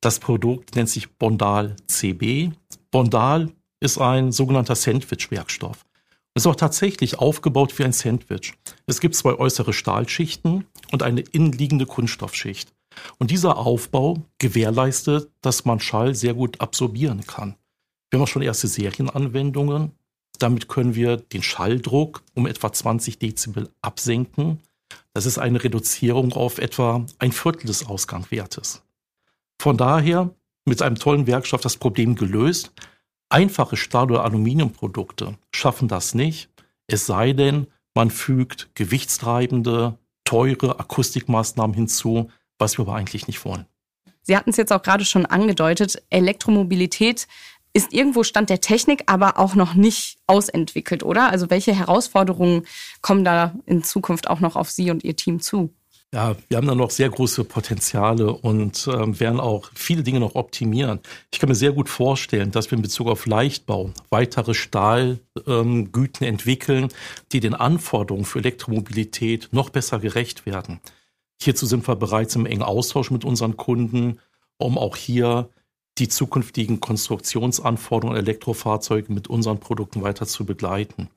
Das 0.00 0.18
Produkt 0.18 0.74
nennt 0.74 0.88
sich 0.88 1.10
Bondal 1.10 1.76
CB. 1.86 2.50
Bondal 2.90 3.50
ist 3.80 3.98
ein 3.98 4.32
sogenannter 4.32 4.74
Sandwich-Werkstoff. 4.74 5.86
Ist 6.34 6.46
auch 6.46 6.56
tatsächlich 6.56 7.18
aufgebaut 7.18 7.78
wie 7.78 7.84
ein 7.84 7.92
Sandwich. 7.92 8.54
Es 8.86 9.00
gibt 9.00 9.14
zwei 9.14 9.34
äußere 9.34 9.72
Stahlschichten 9.72 10.66
und 10.92 11.02
eine 11.02 11.22
innenliegende 11.22 11.86
Kunststoffschicht. 11.86 12.75
Und 13.18 13.30
dieser 13.30 13.58
Aufbau 13.58 14.22
gewährleistet, 14.38 15.30
dass 15.42 15.64
man 15.64 15.80
Schall 15.80 16.14
sehr 16.14 16.34
gut 16.34 16.60
absorbieren 16.60 17.26
kann. 17.26 17.56
Wir 18.10 18.20
haben 18.20 18.26
schon 18.26 18.42
erste 18.42 18.68
Serienanwendungen. 18.68 19.92
Damit 20.38 20.68
können 20.68 20.94
wir 20.94 21.16
den 21.16 21.42
Schalldruck 21.42 22.22
um 22.34 22.46
etwa 22.46 22.72
20 22.72 23.18
Dezibel 23.18 23.70
absenken. 23.82 24.60
Das 25.14 25.26
ist 25.26 25.38
eine 25.38 25.62
Reduzierung 25.62 26.32
auf 26.32 26.58
etwa 26.58 27.06
ein 27.18 27.32
Viertel 27.32 27.66
des 27.66 27.86
Ausgangswertes. 27.86 28.82
Von 29.60 29.76
daher 29.76 30.34
mit 30.66 30.82
einem 30.82 30.96
tollen 30.96 31.26
Werkstoff 31.26 31.60
das 31.60 31.76
Problem 31.76 32.14
gelöst. 32.14 32.72
Einfache 33.28 33.76
Stahl- 33.76 34.10
oder 34.10 34.24
Aluminiumprodukte 34.24 35.36
schaffen 35.54 35.88
das 35.88 36.14
nicht, 36.14 36.50
es 36.86 37.06
sei 37.06 37.32
denn, 37.32 37.66
man 37.94 38.10
fügt 38.10 38.70
gewichtstreibende, 38.74 39.98
teure 40.24 40.78
Akustikmaßnahmen 40.78 41.74
hinzu, 41.74 42.30
was 42.58 42.78
wir 42.78 42.86
aber 42.86 42.94
eigentlich 42.94 43.26
nicht 43.26 43.44
wollen. 43.44 43.66
Sie 44.22 44.36
hatten 44.36 44.50
es 44.50 44.56
jetzt 44.56 44.72
auch 44.72 44.82
gerade 44.82 45.04
schon 45.04 45.24
angedeutet, 45.26 46.02
Elektromobilität 46.10 47.28
ist 47.72 47.92
irgendwo 47.92 48.24
Stand 48.24 48.48
der 48.48 48.62
Technik, 48.62 49.04
aber 49.06 49.38
auch 49.38 49.54
noch 49.54 49.74
nicht 49.74 50.18
ausentwickelt, 50.26 51.02
oder? 51.02 51.30
Also 51.30 51.50
welche 51.50 51.74
Herausforderungen 51.74 52.66
kommen 53.02 53.22
da 53.22 53.54
in 53.66 53.84
Zukunft 53.84 54.30
auch 54.30 54.40
noch 54.40 54.56
auf 54.56 54.70
Sie 54.70 54.90
und 54.90 55.04
Ihr 55.04 55.14
Team 55.14 55.40
zu? 55.40 55.74
Ja, 56.14 56.34
wir 56.48 56.56
haben 56.56 56.66
da 56.66 56.74
noch 56.74 56.90
sehr 56.90 57.10
große 57.10 57.44
Potenziale 57.44 58.32
und 58.32 58.88
ähm, 58.90 59.20
werden 59.20 59.40
auch 59.40 59.70
viele 59.74 60.02
Dinge 60.02 60.20
noch 60.20 60.36
optimieren. 60.36 61.00
Ich 61.30 61.38
kann 61.38 61.50
mir 61.50 61.54
sehr 61.54 61.72
gut 61.72 61.90
vorstellen, 61.90 62.52
dass 62.52 62.70
wir 62.70 62.76
in 62.76 62.82
Bezug 62.82 63.08
auf 63.08 63.26
Leichtbau 63.26 63.92
weitere 64.08 64.54
Stahlgüten 64.54 65.28
ähm, 65.46 66.28
entwickeln, 66.28 66.88
die 67.32 67.40
den 67.40 67.54
Anforderungen 67.54 68.24
für 68.24 68.38
Elektromobilität 68.38 69.48
noch 69.50 69.68
besser 69.68 69.98
gerecht 69.98 70.46
werden. 70.46 70.80
Hierzu 71.40 71.66
sind 71.66 71.86
wir 71.86 71.96
bereits 71.96 72.34
im 72.36 72.46
engen 72.46 72.62
Austausch 72.62 73.10
mit 73.10 73.24
unseren 73.24 73.56
Kunden, 73.56 74.18
um 74.58 74.78
auch 74.78 74.96
hier 74.96 75.50
die 75.98 76.08
zukünftigen 76.08 76.80
Konstruktionsanforderungen 76.80 78.18
Elektrofahrzeuge 78.18 79.12
mit 79.12 79.28
unseren 79.28 79.60
Produkten 79.60 80.02
weiter 80.02 80.26
zu 80.26 80.44
begleiten. 80.44 81.08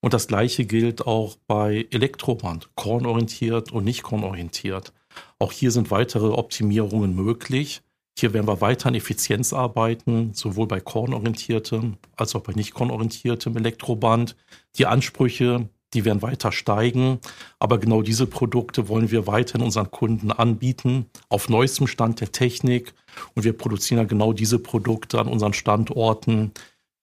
Und 0.00 0.12
das 0.14 0.28
Gleiche 0.28 0.66
gilt 0.66 1.06
auch 1.06 1.36
bei 1.46 1.86
Elektroband, 1.90 2.70
kornorientiert 2.74 3.72
und 3.72 3.84
nicht 3.84 4.02
kornorientiert. 4.02 4.92
Auch 5.38 5.52
hier 5.52 5.70
sind 5.70 5.90
weitere 5.90 6.28
Optimierungen 6.28 7.14
möglich. 7.14 7.82
Hier 8.18 8.32
werden 8.32 8.46
wir 8.46 8.60
weiter 8.60 8.88
an 8.88 8.94
Effizienz 8.94 9.52
arbeiten, 9.52 10.32
sowohl 10.32 10.66
bei 10.66 10.80
kornorientiertem 10.80 11.96
als 12.16 12.34
auch 12.34 12.42
bei 12.42 12.52
nicht 12.52 12.72
kornorientiertem 12.72 13.56
Elektroband. 13.56 14.36
Die 14.76 14.86
Ansprüche 14.86 15.68
die 15.94 16.04
werden 16.04 16.22
weiter 16.22 16.52
steigen. 16.52 17.20
Aber 17.58 17.78
genau 17.78 18.02
diese 18.02 18.26
Produkte 18.26 18.88
wollen 18.88 19.10
wir 19.10 19.26
weiterhin 19.26 19.64
unseren 19.64 19.90
Kunden 19.90 20.30
anbieten, 20.32 21.06
auf 21.28 21.48
neuestem 21.48 21.86
Stand 21.86 22.20
der 22.20 22.32
Technik. 22.32 22.94
Und 23.34 23.44
wir 23.44 23.52
produzieren 23.52 23.98
ja 23.98 24.04
genau 24.04 24.32
diese 24.32 24.58
Produkte 24.58 25.18
an 25.18 25.28
unseren 25.28 25.52
Standorten 25.52 26.52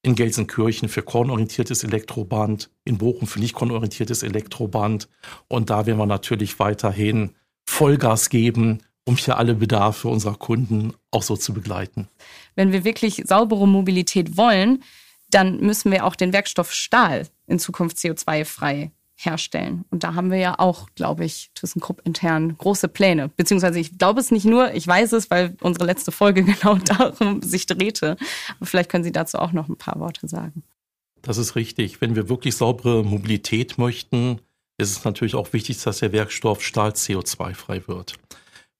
in 0.03 0.15
Gelsenkirchen 0.15 0.89
für 0.89 1.01
kornorientiertes 1.01 1.83
Elektroband, 1.83 2.69
in 2.83 2.97
Bochum 2.97 3.27
für 3.27 3.39
nicht 3.39 3.55
kornorientiertes 3.55 4.21
Elektroband. 4.21 5.07
Und 5.47 5.69
da 5.69 5.85
werden 5.85 5.97
wir 5.97 6.05
natürlich 6.05 6.59
weiterhin 6.59 7.31
Vollgas 7.65 8.29
geben, 8.29 8.79
um 9.05 9.15
hier 9.15 9.37
alle 9.37 9.55
Bedarfe 9.55 10.09
unserer 10.09 10.35
Kunden 10.35 10.93
auch 11.11 11.23
so 11.23 11.37
zu 11.37 11.53
begleiten. 11.53 12.07
Wenn 12.55 12.71
wir 12.71 12.83
wirklich 12.83 13.23
saubere 13.25 13.67
Mobilität 13.67 14.37
wollen, 14.37 14.83
dann 15.33 15.59
müssen 15.59 15.91
wir 15.91 16.05
auch 16.05 16.15
den 16.15 16.33
Werkstoff 16.33 16.71
Stahl 16.71 17.27
in 17.47 17.59
Zukunft 17.59 17.97
CO2-frei 17.97 18.91
herstellen. 19.15 19.85
Und 19.89 20.03
da 20.03 20.15
haben 20.15 20.31
wir 20.31 20.37
ja 20.37 20.59
auch, 20.59 20.87
glaube 20.95 21.23
ich, 21.25 21.51
ThyssenKrupp 21.55 22.01
intern 22.03 22.57
große 22.57 22.87
Pläne. 22.87 23.29
Beziehungsweise 23.29 23.79
ich 23.79 23.97
glaube 23.97 24.19
es 24.19 24.31
nicht 24.31 24.45
nur, 24.45 24.73
ich 24.73 24.87
weiß 24.87 25.13
es, 25.13 25.29
weil 25.29 25.55
unsere 25.61 25.85
letzte 25.85 26.11
Folge 26.11 26.43
genau 26.43 26.75
darum 26.75 27.41
sich 27.41 27.65
drehte. 27.65 28.17
Aber 28.57 28.65
vielleicht 28.65 28.89
können 28.89 29.03
Sie 29.03 29.11
dazu 29.11 29.39
auch 29.39 29.51
noch 29.51 29.69
ein 29.69 29.77
paar 29.77 29.99
Worte 29.99 30.27
sagen. 30.27 30.63
Das 31.21 31.37
ist 31.37 31.55
richtig. 31.55 32.01
Wenn 32.01 32.15
wir 32.15 32.27
wirklich 32.27 32.55
saubere 32.55 33.03
Mobilität 33.03 33.77
möchten, 33.77 34.39
ist 34.77 34.91
es 34.97 35.05
natürlich 35.05 35.35
auch 35.35 35.53
wichtig, 35.53 35.81
dass 35.81 35.99
der 35.99 36.11
Werkstoff 36.11 36.61
Stahl 36.61 36.91
CO2-frei 36.91 37.87
wird. 37.87 38.15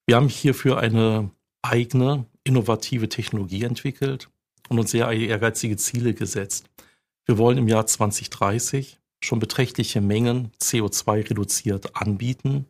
Wir 0.05 0.17
haben 0.17 0.27
hierfür 0.27 0.79
eine 0.79 1.29
eigene 1.61 2.25
innovative 2.43 3.07
Technologie 3.07 3.63
entwickelt 3.63 4.29
und 4.69 4.80
uns 4.80 4.91
sehr 4.91 5.10
ehrgeizige 5.10 5.78
Ziele 5.78 6.13
gesetzt. 6.13 6.69
Wir 7.26 7.38
wollen 7.38 7.58
im 7.58 7.67
Jahr 7.67 7.86
2030 7.86 8.99
schon 9.21 9.39
beträchtliche 9.39 10.02
Mengen 10.02 10.52
CO2 10.62 11.30
reduziert 11.30 11.95
anbieten 11.95 12.65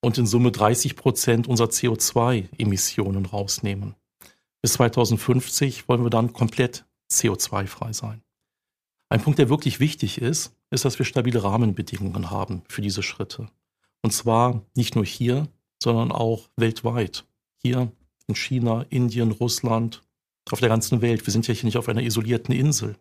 und 0.00 0.18
in 0.18 0.26
Summe 0.26 0.52
30 0.52 0.96
Prozent 0.96 1.48
unserer 1.48 1.68
CO2-Emissionen 1.68 3.26
rausnehmen. 3.26 3.94
Bis 4.62 4.74
2050 4.74 5.88
wollen 5.88 6.04
wir 6.04 6.10
dann 6.10 6.32
komplett 6.32 6.84
CO2-frei 7.10 7.92
sein. 7.92 8.22
Ein 9.08 9.22
Punkt, 9.22 9.38
der 9.38 9.48
wirklich 9.48 9.80
wichtig 9.80 10.20
ist, 10.20 10.54
ist, 10.70 10.84
dass 10.84 10.98
wir 10.98 11.06
stabile 11.06 11.42
Rahmenbedingungen 11.42 12.30
haben 12.30 12.62
für 12.68 12.82
diese 12.82 13.02
Schritte. 13.02 13.48
Und 14.02 14.12
zwar 14.12 14.62
nicht 14.74 14.94
nur 14.94 15.04
hier, 15.04 15.48
sondern 15.82 16.12
auch 16.12 16.48
weltweit. 16.56 17.24
Hier 17.56 17.90
in 18.26 18.34
China, 18.34 18.84
Indien, 18.90 19.32
Russland, 19.32 20.02
auf 20.52 20.60
der 20.60 20.68
ganzen 20.68 21.02
Welt. 21.02 21.26
Wir 21.26 21.32
sind 21.32 21.46
ja 21.46 21.54
hier 21.54 21.64
nicht 21.64 21.76
auf 21.76 21.88
einer 21.88 22.02
isolierten 22.02 22.54
Insel. 22.54 22.96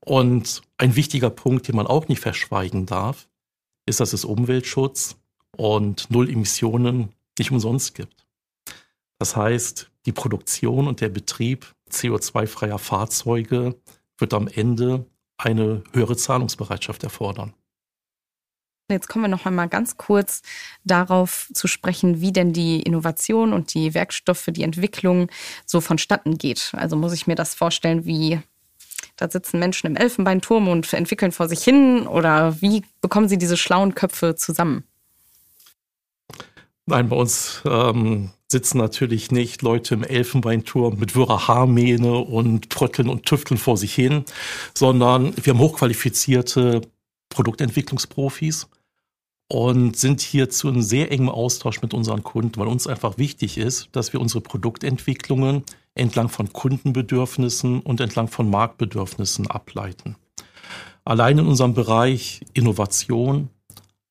Und 0.00 0.62
ein 0.78 0.96
wichtiger 0.96 1.30
Punkt, 1.30 1.68
den 1.68 1.76
man 1.76 1.86
auch 1.86 2.08
nicht 2.08 2.20
verschweigen 2.20 2.86
darf, 2.86 3.28
ist, 3.86 4.00
dass 4.00 4.12
es 4.12 4.24
Umweltschutz 4.24 5.16
und 5.56 6.10
Null 6.10 6.30
Emissionen 6.30 7.12
nicht 7.38 7.50
umsonst 7.50 7.94
gibt. 7.94 8.26
Das 9.18 9.36
heißt, 9.36 9.90
die 10.06 10.12
Produktion 10.12 10.86
und 10.86 11.00
der 11.00 11.08
Betrieb 11.08 11.74
CO2-freier 11.90 12.78
Fahrzeuge 12.78 13.76
wird 14.16 14.34
am 14.34 14.48
Ende 14.48 15.06
eine 15.36 15.82
höhere 15.92 16.16
Zahlungsbereitschaft 16.16 17.02
erfordern. 17.02 17.54
Jetzt 18.90 19.08
kommen 19.08 19.24
wir 19.24 19.28
noch 19.28 19.44
einmal 19.44 19.68
ganz 19.68 19.98
kurz 19.98 20.40
darauf 20.84 21.50
zu 21.52 21.68
sprechen, 21.68 22.22
wie 22.22 22.32
denn 22.32 22.54
die 22.54 22.80
Innovation 22.80 23.52
und 23.52 23.74
die 23.74 23.92
Werkstoffe, 23.92 24.46
die 24.48 24.62
Entwicklung 24.62 25.30
so 25.66 25.82
vonstatten 25.82 26.38
geht. 26.38 26.72
Also 26.74 26.96
muss 26.96 27.12
ich 27.12 27.26
mir 27.26 27.34
das 27.34 27.54
vorstellen, 27.54 28.06
wie 28.06 28.40
da 29.16 29.28
sitzen 29.28 29.58
Menschen 29.58 29.88
im 29.88 29.96
Elfenbeinturm 29.96 30.68
und 30.68 30.92
entwickeln 30.92 31.32
vor 31.32 31.48
sich 31.48 31.62
hin 31.62 32.06
oder 32.06 32.62
wie 32.62 32.82
bekommen 33.00 33.28
Sie 33.28 33.36
diese 33.36 33.56
schlauen 33.56 33.94
Köpfe 33.94 34.36
zusammen? 34.36 34.84
Nein, 36.86 37.10
bei 37.10 37.16
uns 37.16 37.60
ähm, 37.66 38.30
sitzen 38.46 38.78
natürlich 38.78 39.30
nicht 39.30 39.60
Leute 39.60 39.94
im 39.94 40.04
Elfenbeinturm 40.04 40.98
mit 40.98 41.14
wirrer 41.14 41.48
Haarmähne 41.48 42.16
und 42.16 42.70
Trötteln 42.70 43.10
und 43.10 43.26
Tüfteln 43.26 43.58
vor 43.58 43.76
sich 43.76 43.94
hin, 43.94 44.24
sondern 44.74 45.34
wir 45.36 45.52
haben 45.52 45.60
hochqualifizierte 45.60 46.80
Produktentwicklungsprofis, 47.28 48.68
und 49.48 49.96
sind 49.96 50.20
hier 50.20 50.50
zu 50.50 50.68
einem 50.68 50.82
sehr 50.82 51.10
engen 51.10 51.28
Austausch 51.28 51.80
mit 51.80 51.94
unseren 51.94 52.22
Kunden, 52.22 52.60
weil 52.60 52.68
uns 52.68 52.86
einfach 52.86 53.16
wichtig 53.18 53.56
ist, 53.56 53.88
dass 53.92 54.12
wir 54.12 54.20
unsere 54.20 54.42
Produktentwicklungen 54.42 55.64
entlang 55.94 56.28
von 56.28 56.52
Kundenbedürfnissen 56.52 57.80
und 57.80 58.00
entlang 58.00 58.28
von 58.28 58.50
Marktbedürfnissen 58.50 59.46
ableiten. 59.46 60.16
Allein 61.04 61.38
in 61.38 61.46
unserem 61.46 61.72
Bereich 61.72 62.42
Innovation 62.52 63.48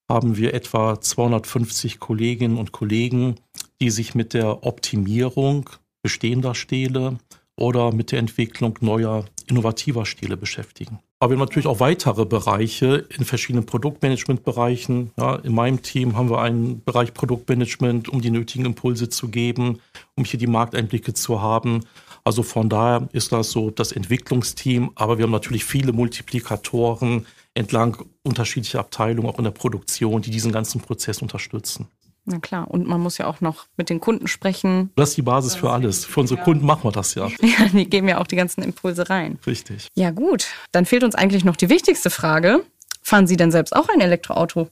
haben 0.10 0.38
wir 0.38 0.54
etwa 0.54 1.00
250 1.00 2.00
Kolleginnen 2.00 2.58
und 2.58 2.72
Kollegen, 2.72 3.36
die 3.80 3.92
sich 3.92 4.16
mit 4.16 4.34
der 4.34 4.66
Optimierung 4.66 5.70
bestehender 6.02 6.56
Stähle 6.56 7.18
oder 7.56 7.92
mit 7.92 8.12
der 8.12 8.20
Entwicklung 8.20 8.78
neuer 8.82 9.26
innovativer 9.48 10.06
Stähle 10.06 10.38
beschäftigen. 10.38 11.00
Aber 11.20 11.32
wir 11.32 11.38
haben 11.38 11.46
natürlich 11.46 11.66
auch 11.66 11.80
weitere 11.80 12.26
Bereiche 12.26 13.08
in 13.18 13.26
verschiedenen 13.26 13.66
Produktmanagementbereichen. 13.66 15.12
Ja, 15.18 15.38
in 15.38 15.56
meinem 15.56 15.82
Team 15.82 16.16
haben 16.16 16.30
wir 16.30 16.42
einen 16.42 16.84
Bereich 16.84 17.14
Produktmanagement, 17.14 18.08
um 18.10 18.22
die 18.22 18.30
nötigen 18.30 18.66
Impulse 18.66 19.10
zu 19.10 19.30
geben, 19.30 19.80
um 20.16 20.26
hier 20.26 20.40
die 20.40 20.46
Markteinblicke 20.46 21.16
zu 21.16 21.42
haben. 21.42 21.86
Also 22.24 22.44
von 22.44 22.70
daher 22.70 23.10
ist 23.14 23.32
das 23.32 23.50
so 23.50 23.72
das 23.72 23.94
Entwicklungsteam, 23.94 24.92
aber 24.94 25.18
wir 25.18 25.24
haben 25.24 25.32
natürlich 25.32 25.66
viele 25.66 25.92
Multiplikatoren 25.92 27.26
entlang 27.56 27.98
unterschiedlicher 28.24 28.80
Abteilungen, 28.80 29.28
auch 29.28 29.40
in 29.40 29.46
der 29.46 29.52
Produktion, 29.52 30.22
die 30.22 30.30
diesen 30.30 30.52
ganzen 30.52 30.82
Prozess 30.82 31.24
unterstützen. 31.24 31.88
Na 32.30 32.40
klar, 32.40 32.70
und 32.70 32.86
man 32.86 33.00
muss 33.00 33.18
ja 33.18 33.26
auch 33.26 33.40
noch 33.40 33.68
mit 33.78 33.90
den 33.90 34.02
Kunden 34.02 34.28
sprechen. 34.28 34.92
Das 34.98 35.10
ist 35.10 35.18
die 35.18 35.22
Basis 35.22 35.56
für 35.56 35.72
alles. 35.72 36.04
Für 36.04 36.20
unsere. 36.20 36.42
Kunden 36.42 36.66
machen 36.66 36.84
wir 36.84 36.92
das 36.92 37.16
ja. 37.16 37.28
Ja, 37.42 37.70
die 37.72 37.90
geben 37.90 38.10
ja 38.10 38.20
auch 38.20 38.28
die 38.28 38.36
ganzen 38.36 38.62
Impulse 38.64 39.10
rein. 39.10 39.40
Richtig. 39.48 39.88
Ja, 39.96 40.12
gut. 40.12 40.48
Dann 40.74 40.86
fehlt 40.86 41.06
uns 41.06 41.16
eigentlich 41.16 41.46
noch 41.46 41.56
die 41.56 41.70
wichtigste 41.70 42.10
Frage. 42.10 42.66
Fahren 43.02 43.28
Sie 43.28 43.38
denn 43.38 43.52
selbst 43.52 43.74
auch 43.74 43.88
ein 43.88 44.02
Elektroauto? 44.02 44.68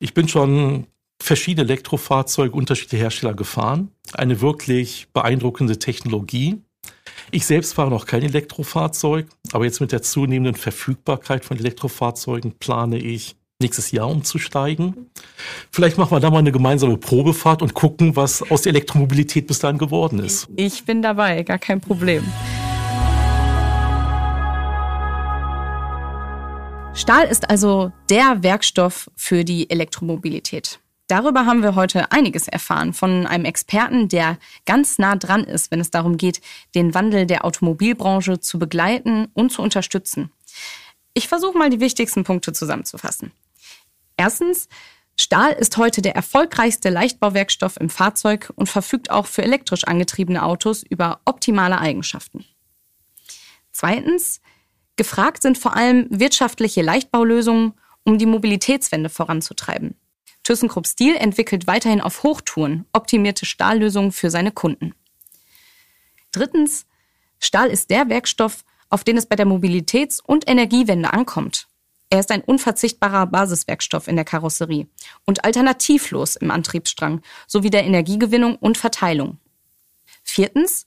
Ich 0.00 0.12
bin 0.12 0.28
schon 0.28 0.86
verschiedene 1.18 1.64
Elektrofahrzeuge 1.66 2.54
unterschiedlicher 2.54 3.04
Hersteller 3.04 3.32
gefahren. 3.34 3.90
Eine 4.12 4.42
wirklich 4.42 5.08
beeindruckende 5.14 5.78
Technologie. 5.78 6.60
Ich 7.30 7.46
selbst 7.46 7.72
fahre 7.72 7.90
noch 7.90 8.04
kein 8.04 8.22
Elektrofahrzeug, 8.22 9.28
aber 9.52 9.64
jetzt 9.64 9.80
mit 9.80 9.92
der 9.92 10.02
zunehmenden 10.02 10.56
Verfügbarkeit 10.56 11.46
von 11.46 11.56
Elektrofahrzeugen 11.56 12.52
plane 12.58 12.98
ich 12.98 13.36
nächstes 13.60 13.90
Jahr 13.90 14.08
umzusteigen. 14.08 15.10
Vielleicht 15.72 15.98
machen 15.98 16.12
wir 16.12 16.20
da 16.20 16.30
mal 16.30 16.38
eine 16.38 16.52
gemeinsame 16.52 16.96
Probefahrt 16.96 17.60
und 17.60 17.74
gucken, 17.74 18.14
was 18.14 18.48
aus 18.52 18.62
der 18.62 18.70
Elektromobilität 18.70 19.48
bis 19.48 19.58
dahin 19.58 19.78
geworden 19.78 20.20
ist. 20.20 20.46
Ich 20.54 20.84
bin 20.84 21.02
dabei, 21.02 21.42
gar 21.42 21.58
kein 21.58 21.80
Problem. 21.80 22.22
Stahl 26.94 27.26
ist 27.26 27.50
also 27.50 27.90
der 28.08 28.44
Werkstoff 28.44 29.10
für 29.16 29.44
die 29.44 29.68
Elektromobilität. 29.68 30.78
Darüber 31.08 31.44
haben 31.44 31.62
wir 31.64 31.74
heute 31.74 32.12
einiges 32.12 32.46
erfahren 32.46 32.92
von 32.92 33.26
einem 33.26 33.44
Experten, 33.44 34.08
der 34.08 34.38
ganz 34.66 34.98
nah 34.98 35.16
dran 35.16 35.42
ist, 35.42 35.72
wenn 35.72 35.80
es 35.80 35.90
darum 35.90 36.16
geht, 36.16 36.40
den 36.76 36.94
Wandel 36.94 37.26
der 37.26 37.44
Automobilbranche 37.44 38.38
zu 38.38 38.60
begleiten 38.60 39.26
und 39.34 39.50
zu 39.50 39.62
unterstützen. 39.62 40.30
Ich 41.14 41.26
versuche 41.26 41.58
mal 41.58 41.70
die 41.70 41.80
wichtigsten 41.80 42.22
Punkte 42.22 42.52
zusammenzufassen. 42.52 43.32
Erstens, 44.18 44.68
Stahl 45.16 45.52
ist 45.52 45.76
heute 45.76 46.02
der 46.02 46.14
erfolgreichste 46.14 46.90
Leichtbauwerkstoff 46.90 47.76
im 47.80 47.88
Fahrzeug 47.88 48.52
und 48.56 48.68
verfügt 48.68 49.10
auch 49.10 49.26
für 49.26 49.42
elektrisch 49.42 49.84
angetriebene 49.84 50.42
Autos 50.42 50.82
über 50.82 51.20
optimale 51.24 51.78
Eigenschaften. 51.78 52.44
Zweitens, 53.72 54.40
gefragt 54.96 55.42
sind 55.42 55.56
vor 55.56 55.76
allem 55.76 56.08
wirtschaftliche 56.10 56.82
Leichtbaulösungen, 56.82 57.74
um 58.04 58.18
die 58.18 58.26
Mobilitätswende 58.26 59.08
voranzutreiben. 59.08 59.94
ThyssenKrupp 60.42 60.86
Steel 60.86 61.14
entwickelt 61.14 61.66
weiterhin 61.66 62.00
auf 62.00 62.24
Hochtouren 62.24 62.86
optimierte 62.92 63.46
Stahllösungen 63.46 64.12
für 64.12 64.30
seine 64.30 64.50
Kunden. 64.50 64.94
Drittens, 66.32 66.86
Stahl 67.38 67.68
ist 67.68 67.90
der 67.90 68.08
Werkstoff, 68.08 68.64
auf 68.88 69.04
den 69.04 69.16
es 69.16 69.26
bei 69.26 69.36
der 69.36 69.46
Mobilitäts- 69.46 70.20
und 70.20 70.48
Energiewende 70.48 71.12
ankommt. 71.12 71.68
Er 72.10 72.20
ist 72.20 72.30
ein 72.30 72.42
unverzichtbarer 72.42 73.26
Basiswerkstoff 73.26 74.08
in 74.08 74.16
der 74.16 74.24
Karosserie 74.24 74.86
und 75.26 75.44
alternativlos 75.44 76.36
im 76.36 76.50
Antriebsstrang 76.50 77.20
sowie 77.46 77.70
der 77.70 77.84
Energiegewinnung 77.84 78.56
und 78.56 78.78
Verteilung. 78.78 79.38
Viertens. 80.22 80.86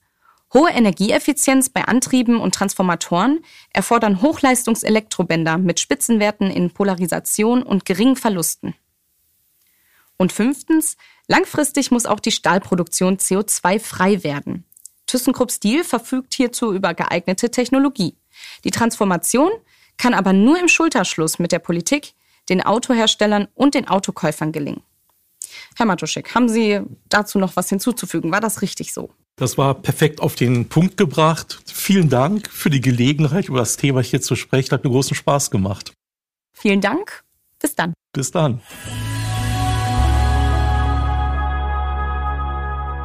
Hohe 0.53 0.71
Energieeffizienz 0.71 1.69
bei 1.69 1.85
Antrieben 1.85 2.41
und 2.41 2.53
Transformatoren 2.53 3.39
erfordern 3.69 4.21
Hochleistungselektrobänder 4.21 5.57
mit 5.57 5.79
Spitzenwerten 5.79 6.51
in 6.51 6.71
Polarisation 6.71 7.63
und 7.63 7.85
geringen 7.85 8.17
Verlusten. 8.17 8.75
Und 10.17 10.33
fünftens. 10.33 10.97
Langfristig 11.27 11.89
muss 11.89 12.05
auch 12.05 12.19
die 12.19 12.33
Stahlproduktion 12.33 13.17
CO2-frei 13.17 14.25
werden. 14.25 14.65
ThyssenKrupp 15.07 15.51
Steel 15.51 15.85
verfügt 15.85 16.33
hierzu 16.33 16.73
über 16.73 16.93
geeignete 16.93 17.49
Technologie. 17.49 18.17
Die 18.65 18.71
Transformation 18.71 19.51
kann 20.01 20.15
aber 20.15 20.33
nur 20.33 20.59
im 20.59 20.67
Schulterschluss 20.67 21.37
mit 21.37 21.51
der 21.51 21.59
Politik, 21.59 22.13
den 22.49 22.63
Autoherstellern 22.63 23.47
und 23.53 23.75
den 23.75 23.87
Autokäufern 23.87 24.51
gelingen. 24.51 24.81
Herr 25.75 25.85
Matuschek, 25.85 26.33
haben 26.33 26.49
Sie 26.49 26.79
dazu 27.07 27.37
noch 27.37 27.55
was 27.55 27.69
hinzuzufügen? 27.69 28.31
War 28.31 28.39
das 28.39 28.63
richtig 28.63 28.93
so? 28.93 29.11
Das 29.35 29.59
war 29.59 29.75
perfekt 29.75 30.19
auf 30.19 30.33
den 30.33 30.67
Punkt 30.69 30.97
gebracht. 30.97 31.61
Vielen 31.71 32.09
Dank 32.09 32.49
für 32.49 32.71
die 32.71 32.81
Gelegenheit, 32.81 33.47
über 33.47 33.59
das 33.59 33.77
Thema 33.77 34.01
hier 34.01 34.23
zu 34.23 34.35
sprechen. 34.35 34.71
Hat 34.71 34.83
mir 34.83 34.89
großen 34.89 35.15
Spaß 35.15 35.51
gemacht. 35.51 35.93
Vielen 36.51 36.81
Dank. 36.81 37.23
Bis 37.59 37.75
dann. 37.75 37.93
Bis 38.11 38.31
dann. 38.31 38.59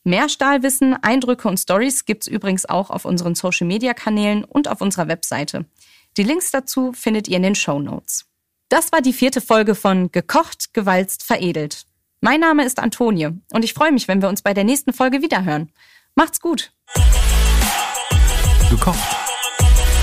Mehr 0.02 0.28
Stahlwissen, 0.28 1.02
Eindrücke 1.02 1.48
und 1.48 1.56
Stories 1.56 2.04
gibt's 2.04 2.26
übrigens 2.26 2.66
auch 2.66 2.90
auf 2.90 3.06
unseren 3.06 3.36
Social-Media-Kanälen 3.36 4.44
und 4.44 4.68
auf 4.68 4.82
unserer 4.82 5.08
Webseite. 5.08 5.64
Die 6.18 6.24
Links 6.24 6.50
dazu 6.50 6.92
findet 6.92 7.26
ihr 7.26 7.38
in 7.38 7.42
den 7.42 7.54
Show 7.54 7.80
Notes. 7.80 8.26
Das 8.74 8.90
war 8.90 9.00
die 9.00 9.12
vierte 9.12 9.40
Folge 9.40 9.76
von 9.76 10.10
Gekocht, 10.10 10.74
Gewalzt, 10.74 11.22
Veredelt. 11.22 11.84
Mein 12.20 12.40
Name 12.40 12.64
ist 12.64 12.80
Antonie 12.80 13.28
und 13.52 13.64
ich 13.64 13.72
freue 13.72 13.92
mich, 13.92 14.08
wenn 14.08 14.20
wir 14.20 14.28
uns 14.28 14.42
bei 14.42 14.52
der 14.52 14.64
nächsten 14.64 14.92
Folge 14.92 15.22
wiederhören. 15.22 15.70
Macht's 16.16 16.40
gut. 16.40 16.72
Gekocht, 18.68 18.98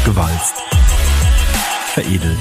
gewalzt, 0.06 0.56
veredelt. 1.88 2.40